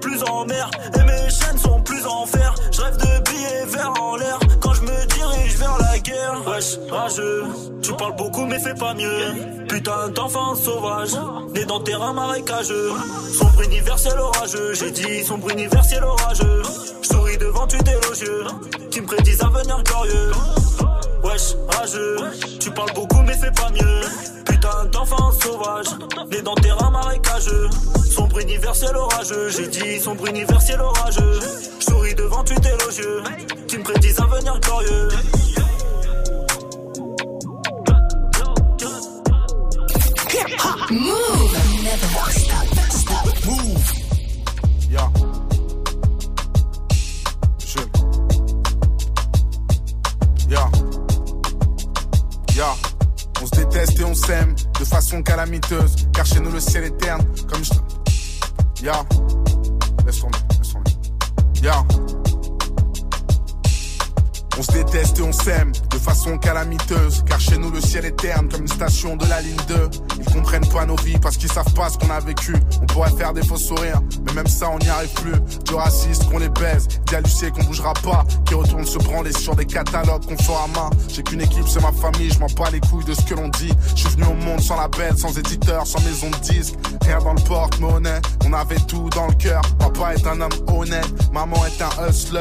[0.01, 2.55] Plus en mer et mes chaînes sont plus en fer.
[2.73, 6.43] Je rêve de billets verts en l'air quand je me dirige vers la guerre.
[6.47, 7.45] Wesh, rageux,
[7.83, 9.67] tu parles beaucoup mais fais pas mieux.
[9.69, 11.17] Putain d'enfant sauvage,
[11.55, 12.93] né dans terrain marécageux.
[13.39, 16.63] Sombre universel orageux, j'ai dit sombre universel orageux.
[17.03, 18.45] Je souris devant tu élogieux,
[18.91, 20.33] qui me prédisent un avenir glorieux.
[21.25, 22.17] Wesh, rageux,
[22.59, 24.38] tu parles beaucoup mais fais pas mieux.
[24.61, 25.87] Putain d'enfant sauvage,
[26.33, 27.71] né dans terrain marécageux.
[28.11, 31.39] Sombre universel orageux, j'ai dit sombre universel orageux.
[31.79, 33.23] Souris devant tu élogieux,
[33.69, 35.09] qui me prédisent un avenir glorieux.
[40.91, 41.57] Move.
[43.47, 43.93] Move.
[52.57, 52.88] Yeah.
[53.71, 55.97] Déteste et on s'aime de façon calamiteuse.
[56.13, 57.23] Car chez nous le ciel est terne.
[57.51, 58.83] Comme je.
[58.83, 59.05] Yeah.
[60.07, 60.91] Laisse tomber, laisse tomber.
[61.63, 61.85] Yeah.
[64.59, 67.23] On se déteste et on s'aime de façon calamiteuse.
[67.27, 69.89] Car chez nous le ciel est terne comme une station de la ligne 2.
[70.19, 72.57] Ils comprennent pas nos vies parce qu'ils savent pas ce qu'on a vécu.
[72.83, 75.63] On pourrait faire des faux sourires, mais même ça on n'y arrive plus.
[75.65, 78.25] Du raciste qu'on les baise, d'halluciner qu'on bougera pas.
[78.47, 80.91] Qui retourne se branler sur des catalogues qu'on fera à main.
[81.09, 83.49] J'ai qu'une équipe, c'est ma famille, je m'en bats les couilles de ce que l'on
[83.49, 83.73] dit.
[83.95, 86.75] Je suis venu au monde sans label, sans éditeur, sans maison de disque.
[87.03, 89.63] Rien dans le porte-monnaie, on avait tout dans le cœur.
[89.79, 92.41] Papa est un homme honnête, maman est un hustler.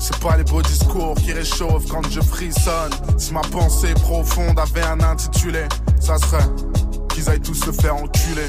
[0.00, 2.90] C'est pas les beaux discours qui réchauffent quand je frissonne.
[3.18, 5.66] Si ma pensée profonde avait un intitulé,
[6.00, 6.42] ça serait
[7.10, 8.48] qu'ils aillent tous se faire enculer.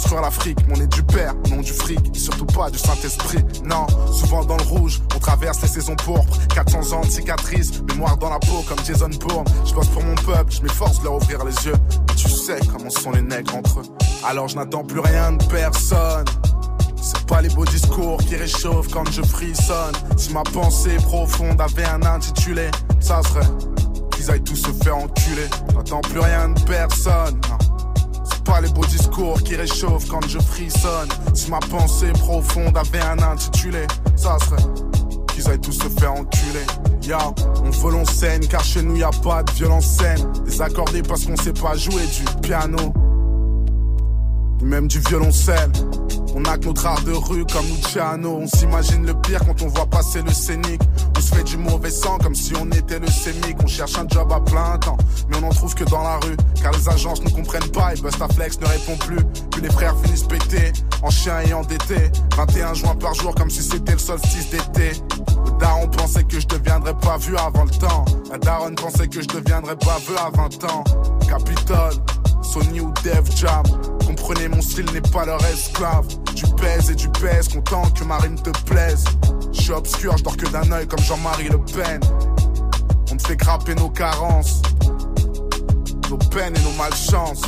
[0.21, 0.57] l'Afrique.
[0.67, 3.43] Mais on est du père, non du fric, et surtout pas du Saint-Esprit.
[3.63, 6.37] Non, souvent dans le rouge, on traverse les saisons pourpres.
[6.53, 9.45] 400 ans de cicatrices, mémoire dans la peau comme Jason Bourne.
[9.65, 11.75] Je bosse pour mon peuple, je m'efforce de leur ouvrir les yeux.
[12.15, 13.85] Tu sais comment sont les nègres entre eux.
[14.25, 16.25] Alors je n'attends plus rien de personne.
[17.01, 19.93] C'est pas les beaux discours qui réchauffent quand je frissonne.
[20.17, 23.47] Si ma pensée profonde avait un intitulé, ça serait
[24.11, 25.49] qu'ils aillent tous se faire enculer.
[25.73, 27.39] J'attends plus rien de personne.
[28.23, 31.09] C'est pas les beaux discours qui réchauffent quand je frissonne.
[31.33, 34.63] Si ma pensée profonde avait un intitulé, ça serait
[35.33, 36.65] qu'ils aillent tous se faire enculer.
[37.01, 37.19] Ya,
[37.63, 40.31] on veut l'on scène car chez nous y a pas de violence saine.
[40.45, 42.93] Désaccordé parce qu'on sait pas jouer du piano.
[44.61, 45.71] Même du violoncelle.
[46.35, 48.39] On a que notre art de rue comme Luciano.
[48.41, 50.81] On s'imagine le pire quand on voit passer le scénic.
[51.17, 53.57] On se fait du mauvais sang comme si on était le sémic.
[53.63, 54.97] On cherche un job à plein temps,
[55.29, 56.37] mais on n'en trouve que dans la rue.
[56.61, 59.23] Car les agences ne comprennent pas et Bustaflex ne répond plus.
[59.51, 62.11] Puis les frères finissent pétés, en chien et endettés.
[62.37, 64.91] 21 juin par jour comme si c'était le solstice d'été.
[65.59, 68.05] Daron pensait que je deviendrais pas vu avant le temps.
[68.31, 68.39] La
[68.75, 70.83] pensait que je deviendrais pas vu à 20 ans.
[71.27, 71.93] Capitole,
[72.41, 73.63] Sony ou Def Jam.
[74.05, 76.07] Comprenez, mon style n'est pas leur esclave.
[76.35, 79.05] Tu pèses et tu pèses, content que ma rime te plaise.
[79.53, 81.99] Je suis obscur, je dors que d'un œil comme Jean-Marie Le Pen.
[83.11, 84.61] On te fait grapper nos carences,
[86.09, 87.41] nos peines et nos malchances.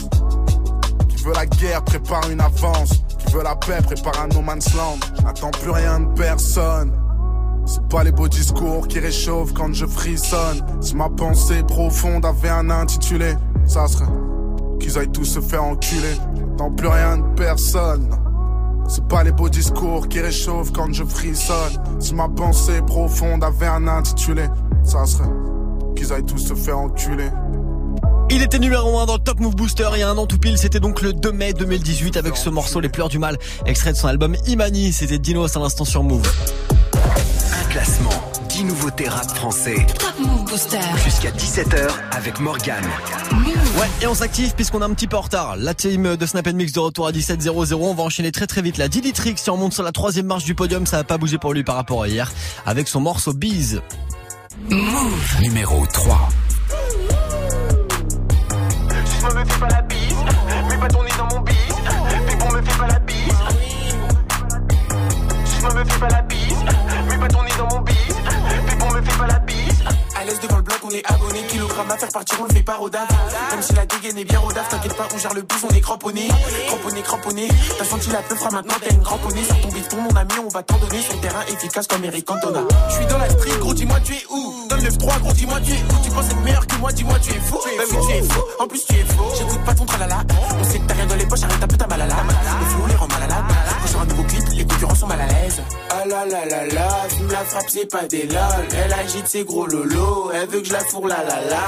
[1.09, 3.03] Qui veut la guerre prépare une avance.
[3.19, 4.99] Qui veut la paix prépare un no man's land.
[5.17, 6.91] Je n'attends plus rien de personne.
[7.65, 10.65] C'est pas les beaux discours qui réchauffent quand je frissonne.
[10.81, 13.35] Si ma pensée profonde avait un intitulé,
[13.65, 14.05] ça serait
[14.83, 16.15] qu'ils aillent tous se faire enculer.
[16.35, 18.09] J'attends plus rien de personne.
[18.87, 21.81] C'est pas les beaux discours qui réchauffent quand je frissonne.
[21.99, 24.43] Si ma pensée profonde avait un intitulé,
[24.83, 25.29] ça serait
[25.95, 27.29] qu'ils aillent tous se faire enculer.
[28.29, 30.37] Il était numéro 1 dans le Top Move Booster il y a un an tout
[30.37, 33.93] pile, c'était donc le 2 mai 2018 avec ce morceau Les Pleurs du Mal, extrait
[33.93, 36.27] de son album Imani, c'était Dinos à l'instant sur Move.
[36.95, 38.09] Un classement,
[38.53, 39.83] 10 nouveautés rap français.
[39.97, 40.77] Top Move Booster.
[41.03, 42.85] Jusqu'à 17h avec Morgane.
[43.79, 45.55] Ouais, et on s'active puisqu'on est un petit peu en retard.
[45.57, 47.73] La team de Snap Mix de retour à 17.00.
[47.73, 48.77] On va enchaîner très très vite.
[48.77, 51.39] La Diditrix, si on monte sur la troisième marche du podium, ça va pas bouger
[51.39, 52.31] pour lui par rapport à hier.
[52.67, 53.79] Avec son morceau Bees.
[54.69, 55.41] Move.
[55.41, 56.29] Numéro 3.
[58.99, 60.15] Je me fais pas la bise,
[60.69, 61.55] mets pas ton nez dans mon bise.
[62.27, 63.33] Pépon me fait pas la bise.
[65.59, 66.22] Je me fais pas la
[71.83, 73.07] Kilogramme à faire partir, on le fait pas rodave.
[73.49, 75.81] Comme si la dégaine est bien rodave, t'inquiète pas, on gère le bus, on est
[75.81, 76.29] cramponné.
[76.67, 77.47] Cramponné, cramponné.
[77.77, 79.43] T'as senti la peu fera maintenant, t'as une cramponnée.
[79.43, 81.01] Sur ton bifton, mon ami, on va t'en donner.
[81.01, 82.61] Sur le terrain efficace comme Eric Cantona.
[82.89, 84.67] Je suis dans la street, gros, dis-moi, tu es où?
[84.69, 86.03] Dans le 9-3, gros, dis-moi, tu es où?
[86.03, 87.59] Tu penses être meilleur que moi, dis-moi, tu es fou.
[87.65, 88.41] Oui, tu es fou.
[88.59, 89.33] En plus, tu es faux.
[89.37, 90.23] J'écoute pas ton tralala.
[90.59, 92.15] On sait que t'as rien dans les poches, arrête un peu ta malala.
[92.59, 92.95] Le flow les
[94.63, 95.61] clip, les concurrents sont mal à l'aise.
[95.89, 98.67] Ah là fume la frappe, c'est pas des lol.
[98.71, 101.67] Elle agite ses gros lolos, elle veut que je la fourre la la la.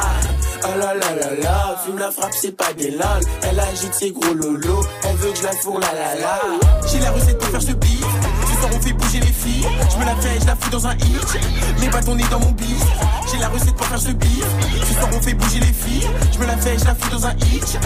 [0.63, 3.21] Ah là là là là, fume la frappe, c'est pas des lol.
[3.43, 6.39] Elle agite ses gros lolos, elle veut que je la fourre la la la.
[6.91, 8.05] J'ai la recette pour faire ce beat.
[8.47, 9.67] Ce soir on fait bouger les filles.
[9.91, 11.91] Je me la fais, je la fous dans un hit.
[11.91, 12.83] Pas ton nez dans mon bis.
[13.31, 14.45] J'ai la recette pour faire ce beat.
[14.87, 16.07] Ce soir on fait bouger les filles.
[16.33, 17.79] Je me la fais, je la fous dans un hit.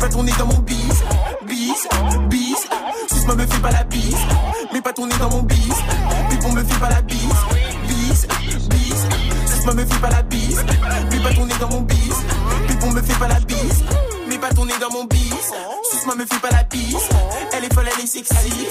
[0.00, 1.02] Pas ton nez dans mon bis.
[1.46, 1.88] Bis,
[2.28, 2.68] bis.
[3.24, 4.16] Sisma me fait pas la bise.
[4.70, 5.72] Mets pas ton nez dans mon bis.
[6.28, 7.18] Pipon me fait pas la bise.
[7.88, 8.26] Bis,
[8.68, 9.06] bis.
[9.46, 10.62] Sisma me fait pas la bise.
[11.10, 12.16] Mets pas ton nez dans mon bis.
[12.68, 13.82] Pipon me fait pas la bise.
[14.28, 15.32] Mets pas ton nez dans mon bis.
[15.90, 16.96] Sisma me fait pas la bise.
[17.52, 18.66] Elle est folle, elle est sexy.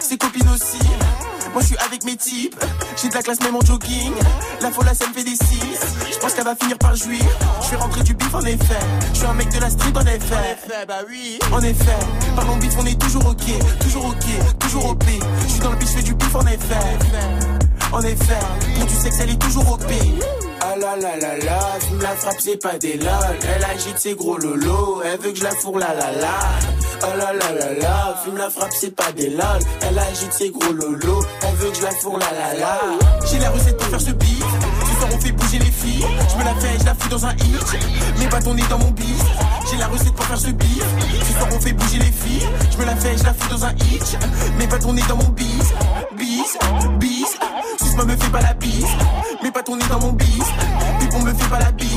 [0.00, 0.78] Ses copines aussi.
[1.52, 2.56] Moi je suis avec mes types.
[3.00, 4.12] J'ai de la classe même en jogging.
[4.60, 5.78] La folle, ça me fait des cils.
[6.12, 7.20] Je pense qu'elle va finir par jouir.
[7.62, 8.80] Je vais rentrer du bif en effet.
[9.12, 10.86] Je suis un mec de la street en effet.
[10.88, 11.38] bah oui.
[11.52, 11.98] En effet.
[12.34, 13.78] Parlons bif, on est toujours ok.
[13.80, 14.58] Toujours ok.
[14.58, 15.04] Toujours OP.
[15.46, 16.74] Je suis dans le bif, je fais du bif en effet.
[17.92, 18.40] En effet.
[18.76, 19.84] Pour du sexe, elle est toujours OP.
[20.80, 23.08] Là là là, fume la frappe, c'est pas des lol.
[23.42, 26.38] Elle agite ses gros lolos, elle veut que je la fourre la la la.
[27.00, 29.60] Ah là là là là, fume la frappe, c'est pas des lol.
[29.82, 32.80] Elle agite ses gros lolos, elle veut que je la fourre la la la.
[33.30, 34.44] J'ai la recette pour faire ce beat.
[34.90, 36.06] Ce soir on fait bouger les filles.
[36.28, 38.18] Je me la fais, je la fous dans un hit.
[38.18, 39.22] Mes bâtons nez dans mon bis.
[39.70, 40.82] J'ai la recette pour faire ce beat.
[41.24, 42.48] Ce soir on fait bouger les filles.
[42.72, 44.18] Je me la fais, je la fous dans un hit.
[44.58, 45.72] Mes bâtons nez dans mon bis.
[46.16, 46.58] Bis,
[46.98, 47.38] bis.
[47.94, 48.86] Suce-moi me fais pas la bise.
[49.40, 50.42] Mes bâtons nez dans mon bis.
[50.98, 51.88] Pipon me fait pas la bise.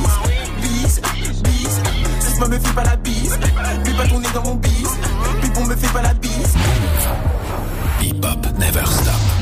[0.62, 1.00] Bis,
[1.42, 1.80] bis.
[2.20, 3.36] Suce-moi me fais pas la bise.
[3.84, 4.88] Mes bâtons nez dans mon bis.
[5.42, 6.54] Pipon me fait pas la bise.
[8.00, 9.37] Hip Hop Never Stop.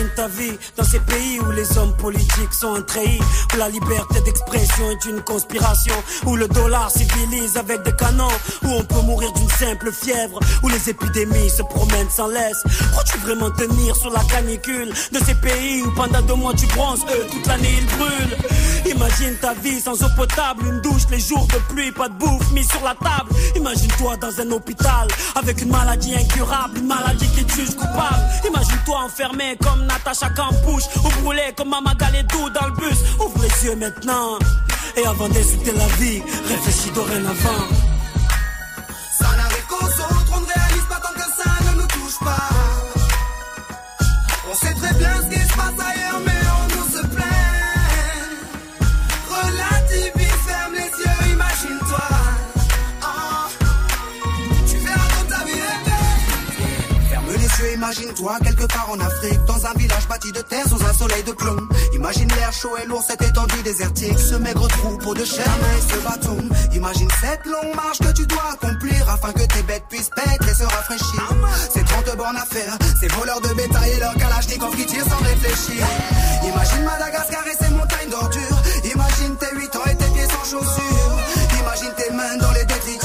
[0.00, 3.20] Imagine ta vie dans ces pays où les hommes politiques sont un treillis,
[3.54, 5.94] où la liberté d'expression est une conspiration,
[6.26, 8.28] où le dollar civilise avec des canons,
[8.64, 12.62] où on peut mourir d'une simple fièvre, où les épidémies se promènent sans laisse.
[12.92, 17.04] Crois-tu vraiment tenir sur la canicule de ces pays où pendant deux mois tu bronzes,
[17.10, 18.36] eux toute l'année ils brûlent?
[18.86, 22.50] Imagine ta vie sans eau potable, une douche les jours de pluie, pas de bouffe
[22.52, 23.30] mis sur la table.
[23.56, 28.24] Imagine-toi dans un hôpital avec une maladie incurable, une maladie qui te coupable.
[28.48, 32.98] Imagine-toi enfermé comme Natacha Campouche ou brûlé comme Mama Galedou dans le bus.
[33.18, 34.38] Ouvre les yeux maintenant
[34.96, 37.89] et avant d'insulter la vie, réfléchis dorénavant.
[57.90, 61.32] Imagine-toi quelque part en Afrique, dans un village bâti de terre sous un soleil de
[61.32, 61.56] plomb.
[61.92, 65.98] Imagine l'air chaud et lourd, cette étendue désertique, ce maigre troupeau de chair et ce
[65.98, 66.38] bâton.
[66.72, 70.54] Imagine cette longue marche que tu dois accomplir afin que tes bêtes puissent paître et
[70.54, 71.34] se rafraîchir.
[71.74, 75.24] Ces 30 bornes à faire, ces voleurs de bétail et leurs kalachnikov qui tirent sans
[75.24, 75.84] réfléchir.
[76.44, 78.62] Imagine Madagascar et ses montagnes d'ordures.
[78.84, 81.18] Imagine tes 8 ans et tes pieds sans chaussures.
[81.58, 82.99] Imagine tes mains dans les détritus.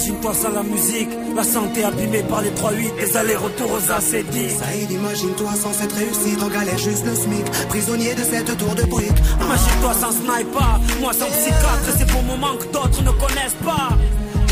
[0.00, 4.56] Imagine-toi sans la musique, la santé abîmée par les 3-8, les allers-retours aux acédiques.
[4.58, 8.84] Saïd, imagine-toi sans cette réussite, en galère juste le SMIC, prisonnier de cette tour de
[8.84, 9.20] briques.
[9.44, 13.90] Imagine-toi sans sniper, moi sans psychiatre, c'est pour moment que d'autres ne connaissent pas.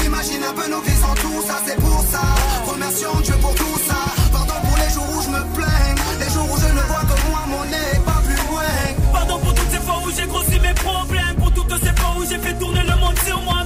[0.04, 2.20] Imagine un peu nos vies sans tout ça, c'est pour ça.
[2.70, 4.00] Remercions Dieu pour tout ça.
[4.30, 7.16] Pardon pour les jours où je me plains, les jours où je ne vois que
[7.30, 8.68] moi, mon nez, pas plus loin.
[9.14, 12.22] Pardon pour toutes ces fois où j'ai grossi mes problèmes, pour toutes ces fois où
[12.28, 13.57] j'ai fait tourner le monde sur moi-même.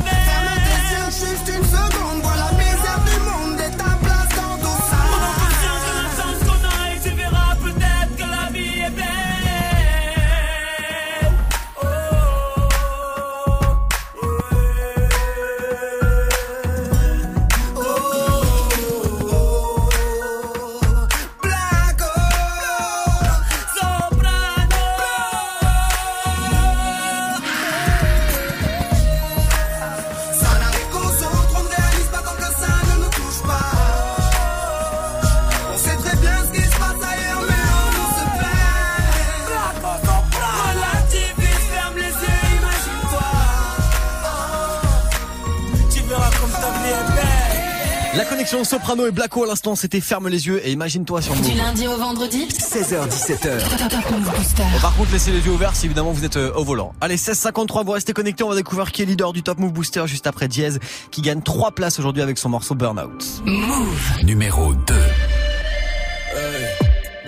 [48.62, 51.56] Soprano et Blacko à l'instant, c'était ferme les yeux et imagine-toi sur Du Move.
[51.56, 53.88] lundi au vendredi 16h17h.
[53.88, 54.62] Top Move Booster.
[54.72, 56.92] Bon, Par contre, laissez les yeux ouverts si évidemment vous êtes euh, au volant.
[57.00, 60.04] Allez, 16h53, vous restez connectés, on va découvrir qui est leader du Top Move Booster
[60.06, 60.68] juste après Diez,
[61.10, 63.42] qui gagne 3 places aujourd'hui avec son morceau Burnout.
[63.46, 64.12] Move.
[64.22, 64.94] Numéro 2.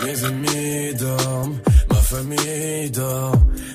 [0.05, 1.59] Mes ennemis dorment,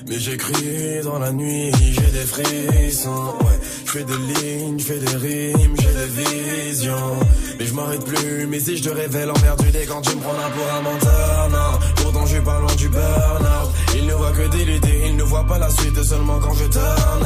[0.08, 5.16] mais j'écris dans la nuit, j'ai des frissons, ouais, je des lignes, je fais des
[5.16, 7.16] rimes, j'ai des visions,
[7.58, 10.48] mais je m'arrête plus, mais si je te révèle emmerdé quand tu me prends là
[10.54, 14.48] pour un menteur, non, pourtant je suis pas loin du burn-out, il ne voit que
[14.48, 17.20] des l'idée, il ne voit pas la suite seulement quand je turn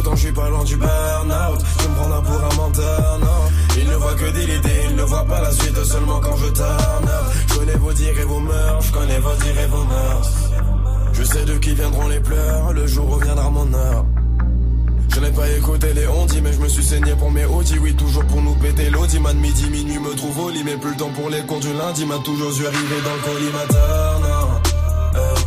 [0.00, 1.60] pourtant je suis pas loin du burn-out.
[1.78, 3.76] Tu me prendras pour un menteur, non.
[3.78, 6.48] Il ne voit que des idées, il ne voit pas la suite seulement quand je
[6.50, 7.34] turn up.
[7.48, 10.49] Je connais vos dires et vos mœurs, je connais vos dires et vos mœurs.
[11.12, 14.04] Je sais de qui viendront les pleurs, le jour où viendra mon heure.
[15.12, 17.78] Je n'ai pas écouté les ondis, mais je me suis saigné pour mes audis.
[17.78, 19.18] Oui, toujours pour nous péter l'audi.
[19.18, 21.72] Man, midi, minuit, me trouve au lit, mais plus le temps pour les cours du
[21.72, 22.06] lundi.
[22.06, 25.18] M'a toujours dû arriver dans le collimateur, non.
[25.18, 25.44] Hey.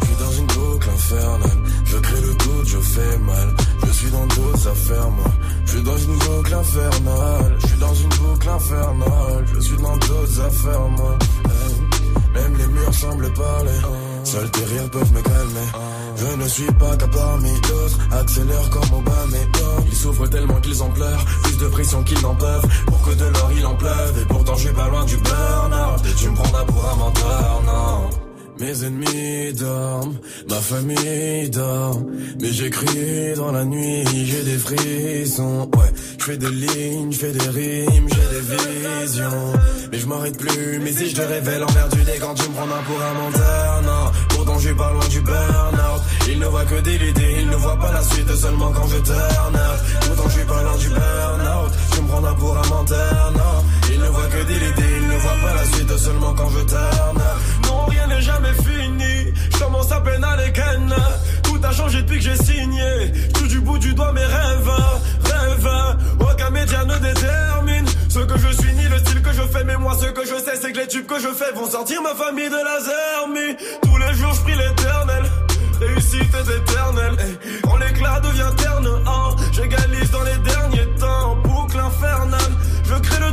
[0.00, 1.58] Je suis dans une boucle infernale.
[1.84, 3.56] Je crée le doute, je fais mal.
[3.86, 5.32] Je suis dans d'autres affaires, moi.
[5.66, 7.56] Je suis dans une boucle infernale.
[7.58, 9.44] Je suis dans une boucle infernale.
[9.54, 11.18] Je suis dans d'autres affaires, moi.
[11.44, 11.74] Hey.
[12.34, 13.80] Même les murs semblent parler.
[14.24, 15.68] Seuls tes rires peuvent me calmer.
[16.16, 17.98] Je ne suis pas qu'à parmi d'autres.
[18.12, 19.36] Accélère comme Obama
[19.86, 21.24] Ils souffrent tellement qu'ils en pleurent.
[21.42, 22.66] Plus de pression qu'ils n'en peuvent.
[22.86, 24.18] Pour que de l'or il en pleuve.
[24.22, 26.06] Et pourtant je pas loin du burn-out.
[26.06, 28.23] Et tu me prendras pour un menteur, non.
[28.60, 30.16] Mes ennemis dorment,
[30.48, 32.00] ma famille dort,
[32.40, 37.32] mais j'écris dans la nuit, j'ai des frissons, ouais, je fais des lignes, je fais
[37.32, 39.52] des rimes, j'ai des visions,
[39.90, 42.54] mais je m'arrête plus, mais si je te révèle envers du dé quand tu me
[42.54, 46.64] prends un pour un menteur, non, pourtant suis pas loin du burn-out, il ne voit
[46.64, 50.28] que des idées, il ne voit pas la suite seulement quand je turn up, pourtant
[50.28, 53.53] je suis pas loin du burn-out, tu me prends un pour un menteur, non,
[54.34, 57.18] que des idées, il ne voit pas la suite seulement quand je up,
[57.66, 59.32] non rien n'est jamais fini.
[59.52, 60.52] Je commence à peine à les.
[61.42, 63.12] Tout a changé depuis que j'ai signé.
[63.34, 64.70] Tout du bout du doigt mes rêves,
[65.24, 65.70] rêves.
[66.20, 69.64] Aucun média ne détermine ce que je suis ni le style que je fais.
[69.64, 72.02] Mais moi, ce que je sais, c'est que les tubes que je fais vont sortir
[72.02, 73.56] ma famille de la zermie.
[73.82, 75.24] Tous les jours, je prie l'éternel.
[75.80, 77.16] Réussite est éternelle.
[77.18, 77.60] Hey.
[77.62, 81.36] Quand l'éclat devient terne, hein, j'égalise dans les derniers temps.
[81.44, 82.52] Boucle infernale.
[82.84, 83.32] Je crée le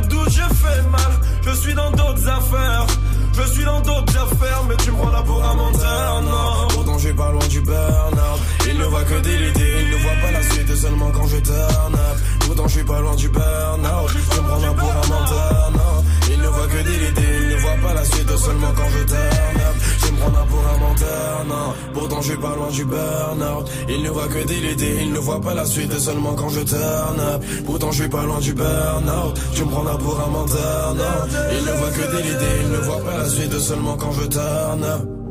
[1.44, 2.86] Je suis dans d'autres affaires.
[3.34, 6.68] Je suis dans d'autres affaires, mais tu me prends là pour un menteur, non.
[6.68, 8.40] Pourtant, j'ai pas loin du burn-out.
[8.68, 11.38] Il ne voit que des idées, il ne voit pas la suite seulement quand je
[11.38, 12.18] turn up.
[12.40, 14.10] Pourtant, je suis pas loin du burn-out.
[14.12, 16.04] Tu me prends là pour un menteur, non.
[16.30, 17.31] Il ne voit que des idées,
[17.76, 19.76] voit pas la suite seulement quand je turn up.
[20.04, 21.74] Tu me prends pour un menteur, non.
[21.94, 23.70] Pourtant, je suis pas loin du burn-out.
[23.88, 26.60] Il ne voit que des idées, il ne voit pas la suite seulement quand je
[26.60, 27.40] turn.
[27.66, 29.40] Pourtant, je suis pas loin du burn-out.
[29.54, 31.36] Tu me prends pour un menteur, non.
[31.52, 34.26] Il ne voit que des idées, il ne voit pas la suite seulement quand je
[34.26, 35.21] turn.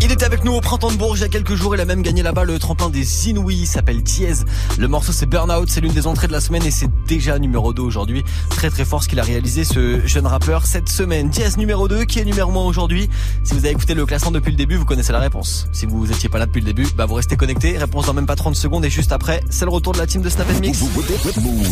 [0.00, 1.74] Il était avec nous au printemps de Bourges il y a quelques jours.
[1.74, 3.62] Il a même gagné là-bas le tremplin des Inouïs.
[3.62, 4.32] Il s'appelle Diez.
[4.78, 5.68] Le morceau c'est Burnout.
[5.68, 8.24] C'est l'une des entrées de la semaine et c'est déjà numéro 2 aujourd'hui.
[8.50, 11.28] Très très fort ce qu'il a réalisé ce jeune rappeur cette semaine.
[11.28, 13.08] Diez numéro 2 qui est numéro 1 aujourd'hui.
[13.42, 15.68] Si vous avez écouté le classement depuis le début, vous connaissez la réponse.
[15.72, 17.76] Si vous étiez pas là depuis le début, bah vous restez connecté.
[17.76, 20.22] Réponse dans même pas 30 secondes et juste après, c'est le retour de la team
[20.22, 20.78] de Snap Mix.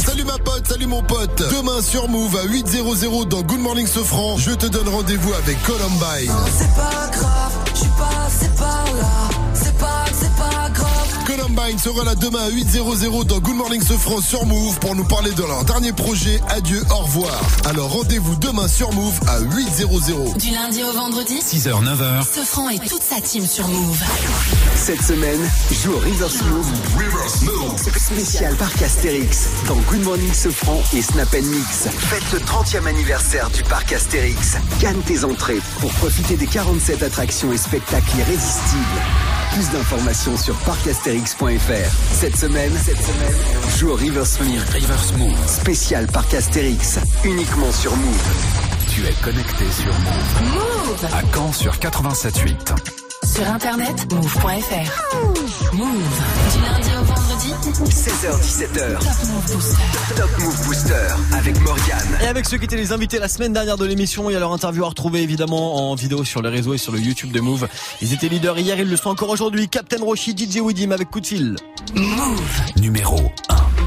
[0.04, 1.42] Salut ma pote, salut mon pote.
[1.50, 6.32] Demain sur Move à 8.00 dans Good Morning Sofran, je te donne rendez-vous avec Columbine.
[7.82, 8.51] Suis pas là.
[11.54, 15.32] Columbine sera là demain à 8.00 dans Good Morning Sofran sur Move pour nous parler
[15.32, 17.40] de leur dernier projet Adieu, au revoir.
[17.66, 20.38] Alors rendez-vous demain sur Move à 8.00.
[20.38, 22.24] Du lundi au vendredi 6h, 9h.
[22.24, 24.02] Sofran et toute sa team sur Move.
[24.76, 25.40] Cette semaine,
[25.82, 26.66] joue au Reverse Move.
[27.98, 31.88] Spécial Parc Astérix dans Good Morning Sofran et Snap Mix.
[31.98, 34.56] Faites le 30e anniversaire du Parc Astérix.
[34.80, 39.02] Gagne tes entrées pour profiter des 47 attractions et spectacles irrésistibles.
[39.52, 42.14] Plus d'informations sur parcastérix.fr.
[42.14, 43.34] Cette semaine, cette semaine,
[43.78, 44.64] joue au Reverse Move.
[44.74, 45.36] Reverse Move.
[45.46, 46.98] Spécial Parc Astérix.
[47.24, 48.22] Uniquement sur Move.
[48.88, 50.54] Tu es connecté sur Move.
[50.54, 52.76] Move À Caen sur 87.8.
[53.34, 55.74] Sur internet, move.fr.
[55.74, 56.20] Move.
[56.52, 58.98] Du lundi au vendredi 16h17h.
[58.98, 59.82] Top Move Booster.
[60.16, 60.94] Top Move Booster
[61.32, 62.18] avec Morgane.
[62.22, 64.38] Et avec ceux qui étaient les invités la semaine dernière de l'émission, il y a
[64.38, 67.40] leur interview à retrouver évidemment en vidéo sur les réseaux et sur le YouTube de
[67.40, 67.68] Move.
[68.02, 69.70] Ils étaient leaders hier, ils le sont encore aujourd'hui.
[69.70, 71.56] Captain Roshi, DJ Widim avec coup de fil.
[71.94, 72.60] Move.
[72.76, 73.18] Numéro
[73.48, 73.81] 1.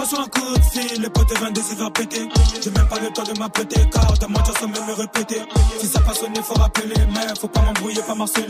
[0.00, 2.26] Je reçois un coup de fil, les potes viennent de se faire péter.
[2.64, 5.42] J'ai même pas le temps de m'apprêter, car dans sans même me répéter.
[5.78, 8.46] Si ça passe sonné, faut rappeler, mais faut pas m'embrouiller, pas marceler.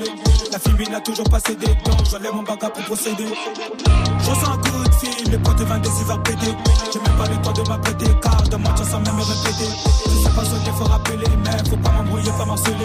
[0.53, 3.27] La fille n'a toujours pas cédé, donc je lève mon bagage pour procéder.
[3.27, 6.55] Je reçois un coup de fil, les potes viennent de se faire péter.
[6.93, 9.71] J'ai même pas le temps de m'apprêter, car dans sans même me répéter.
[10.07, 12.77] Si ça passe sonné, faut rappeler, mais faut pas m'embrouiller, pas marceler.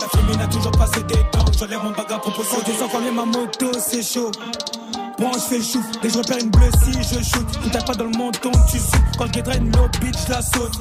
[0.00, 2.72] La fille n'a toujours pas cédé, donc je lève mon bagage pour procéder.
[2.78, 4.30] Sans quand ma moto, c'est chaud.
[5.18, 7.46] Bon, je fais chouf, et je repère une bleue si je shoot.
[7.62, 9.00] Tu t'as pas dans le menton, tu sautes.
[9.18, 10.78] Quand je draine no bitch, la saute.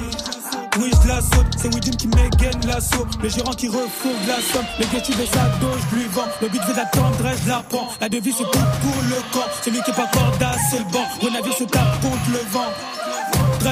[0.80, 3.08] Oui, je la saute, c'est Widim qui m'égaine l'assaut.
[3.24, 4.66] Le gérant qui refourgue la somme.
[4.78, 6.28] Le tu veux sa dos, je lui vends.
[6.40, 7.88] Le but, c'est d'attendre, je la prends.
[8.00, 9.50] La devise se coupe pour le camp.
[9.66, 11.06] Celui qui est pas cordasse, c'est le banc.
[11.24, 12.70] Le navire se tape contre le vent.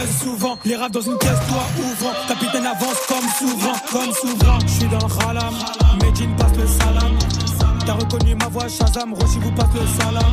[0.06, 2.14] Souvent, les rats dans une pièce, toi ouvrant.
[2.28, 4.60] Capitaine avance comme souverain, comme souverain.
[4.66, 5.54] Je suis dans le ralam,
[6.02, 7.18] Medine passe le salam.
[7.86, 10.24] T'as reconnu ma voix, Shazam, Roshi vous passe le salam.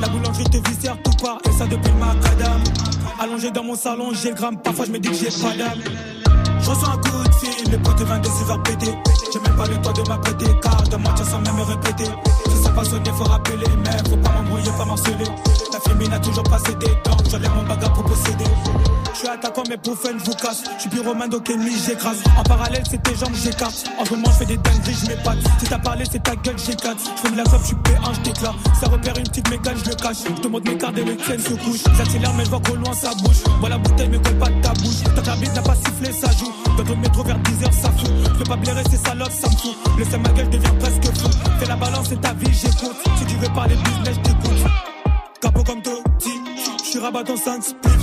[0.00, 2.62] La boulangerie te viscère tout part, et ça depuis le macadam.
[3.20, 5.80] Allongé dans mon salon, j'ai le gramme, parfois je me dis que j'ai pas d'âme.
[6.60, 8.94] Je reçois un coup de fil, le pote vient de se faire péter.
[9.32, 12.10] J'ai même pas le temps de m'apprêter, car de mentir sans même me répéter.
[12.50, 15.24] Si ça pas sonné, faut rappeler, mais faut pas m'embrouiller, pas m'harceler.
[15.72, 18.44] La fémine a toujours passé des dents, j'enlève mon bagarre pour posséder.
[19.12, 20.62] Je suis attaquant, mais pour vous casse.
[20.76, 22.22] Je suis pyromane, donc ennemi, j'écrase.
[22.38, 23.90] En parallèle, c'est tes jambes, j'écarte.
[23.98, 25.38] En ce moment, je fais des dingueries, je m'épate.
[25.58, 26.96] Si t'as parlé, c'est ta gueule, j'éclate.
[27.22, 28.54] Je de la clope, je suis P1, je t'éclate.
[28.80, 30.16] Ça repère une petite mécane, je le cache.
[30.24, 31.84] Je te montre mes cartes et les tiennes se couchent.
[31.98, 33.42] J'accélère, mais je vois qu'au loin, ça bouge.
[33.60, 35.02] Moi, la bouteille, mais colle pas de ta bouche.
[35.04, 36.52] Tant la bite n'a pas sifflé, ça joue.
[36.78, 38.10] Dans le métro vers 10h, ça fout.
[38.24, 39.76] Je peux pas blairer, c'est salope, ça me fout.
[39.98, 41.28] Laissez ma gueule, devient presque fou.
[41.58, 44.64] Fais la balance, c'est ta Si tu veux parler business, je t'écoute.
[45.40, 46.30] Capot comme Toti,
[46.82, 47.94] je suis rabat en 5 spliff.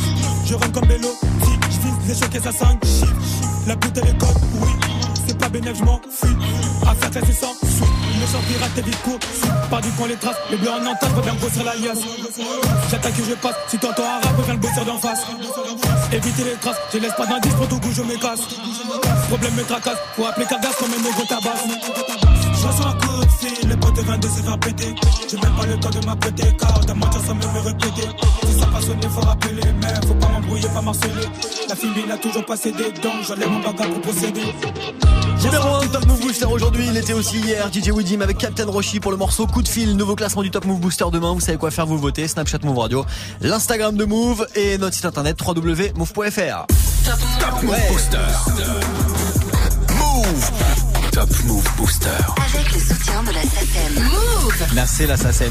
[0.45, 1.09] Je rentre comme Bello,
[1.69, 3.13] je vise les choquets à 5 chiffres.
[3.65, 4.69] La bouteille est code, oui.
[5.27, 6.35] C'est pas bénéfique, je m'en fuis.
[6.87, 7.87] Affaire classée sans suite.
[8.31, 9.19] Sort pirate, t'es vite court.
[9.69, 11.99] Par du coin les traces, les bleus en entente, faut bien grossir la liasse.
[12.91, 13.55] J'attaque et je passe.
[13.69, 15.21] Si t'entends un rap, viens le bosser d'en face.
[16.11, 18.41] Éviter les traces, je laisse pas d'indice pour tout goût, je me casse.
[19.29, 21.63] Problème me tracasse, faut appeler Cargas comme un négo tabasse.
[22.53, 23.06] Je un coup
[23.49, 24.95] de fil, les potes viennent de se faire péter.
[25.29, 28.07] J'ai même pas le temps de m'apprêter, car de mentir sans même me répéter.
[28.45, 31.27] Si ça pas sonné, faut rappeler, mais faut pas m'embrouiller, pas marceler.
[31.69, 34.53] La fille a toujours passé des dents, j'enlève mon bagarre pour procéder.
[35.43, 37.69] Numéro 1 Top Move Booster aujourd'hui, il était aussi hier.
[37.71, 39.95] DJ Widim avec Captain Roshi pour le morceau Coup de fil.
[39.95, 41.33] Nouveau classement du Top Move Booster demain.
[41.33, 42.27] Vous savez quoi faire, vous votez.
[42.27, 43.05] Snapchat Move Radio,
[43.41, 46.65] l'Instagram de Move et notre site internet www.move.fr.
[47.05, 48.17] Top Move Booster.
[49.89, 50.76] Move.
[51.17, 52.09] Top Move Booster.
[52.53, 54.03] Avec le soutien de la SACEM.
[54.03, 55.45] Move Merci la SACEM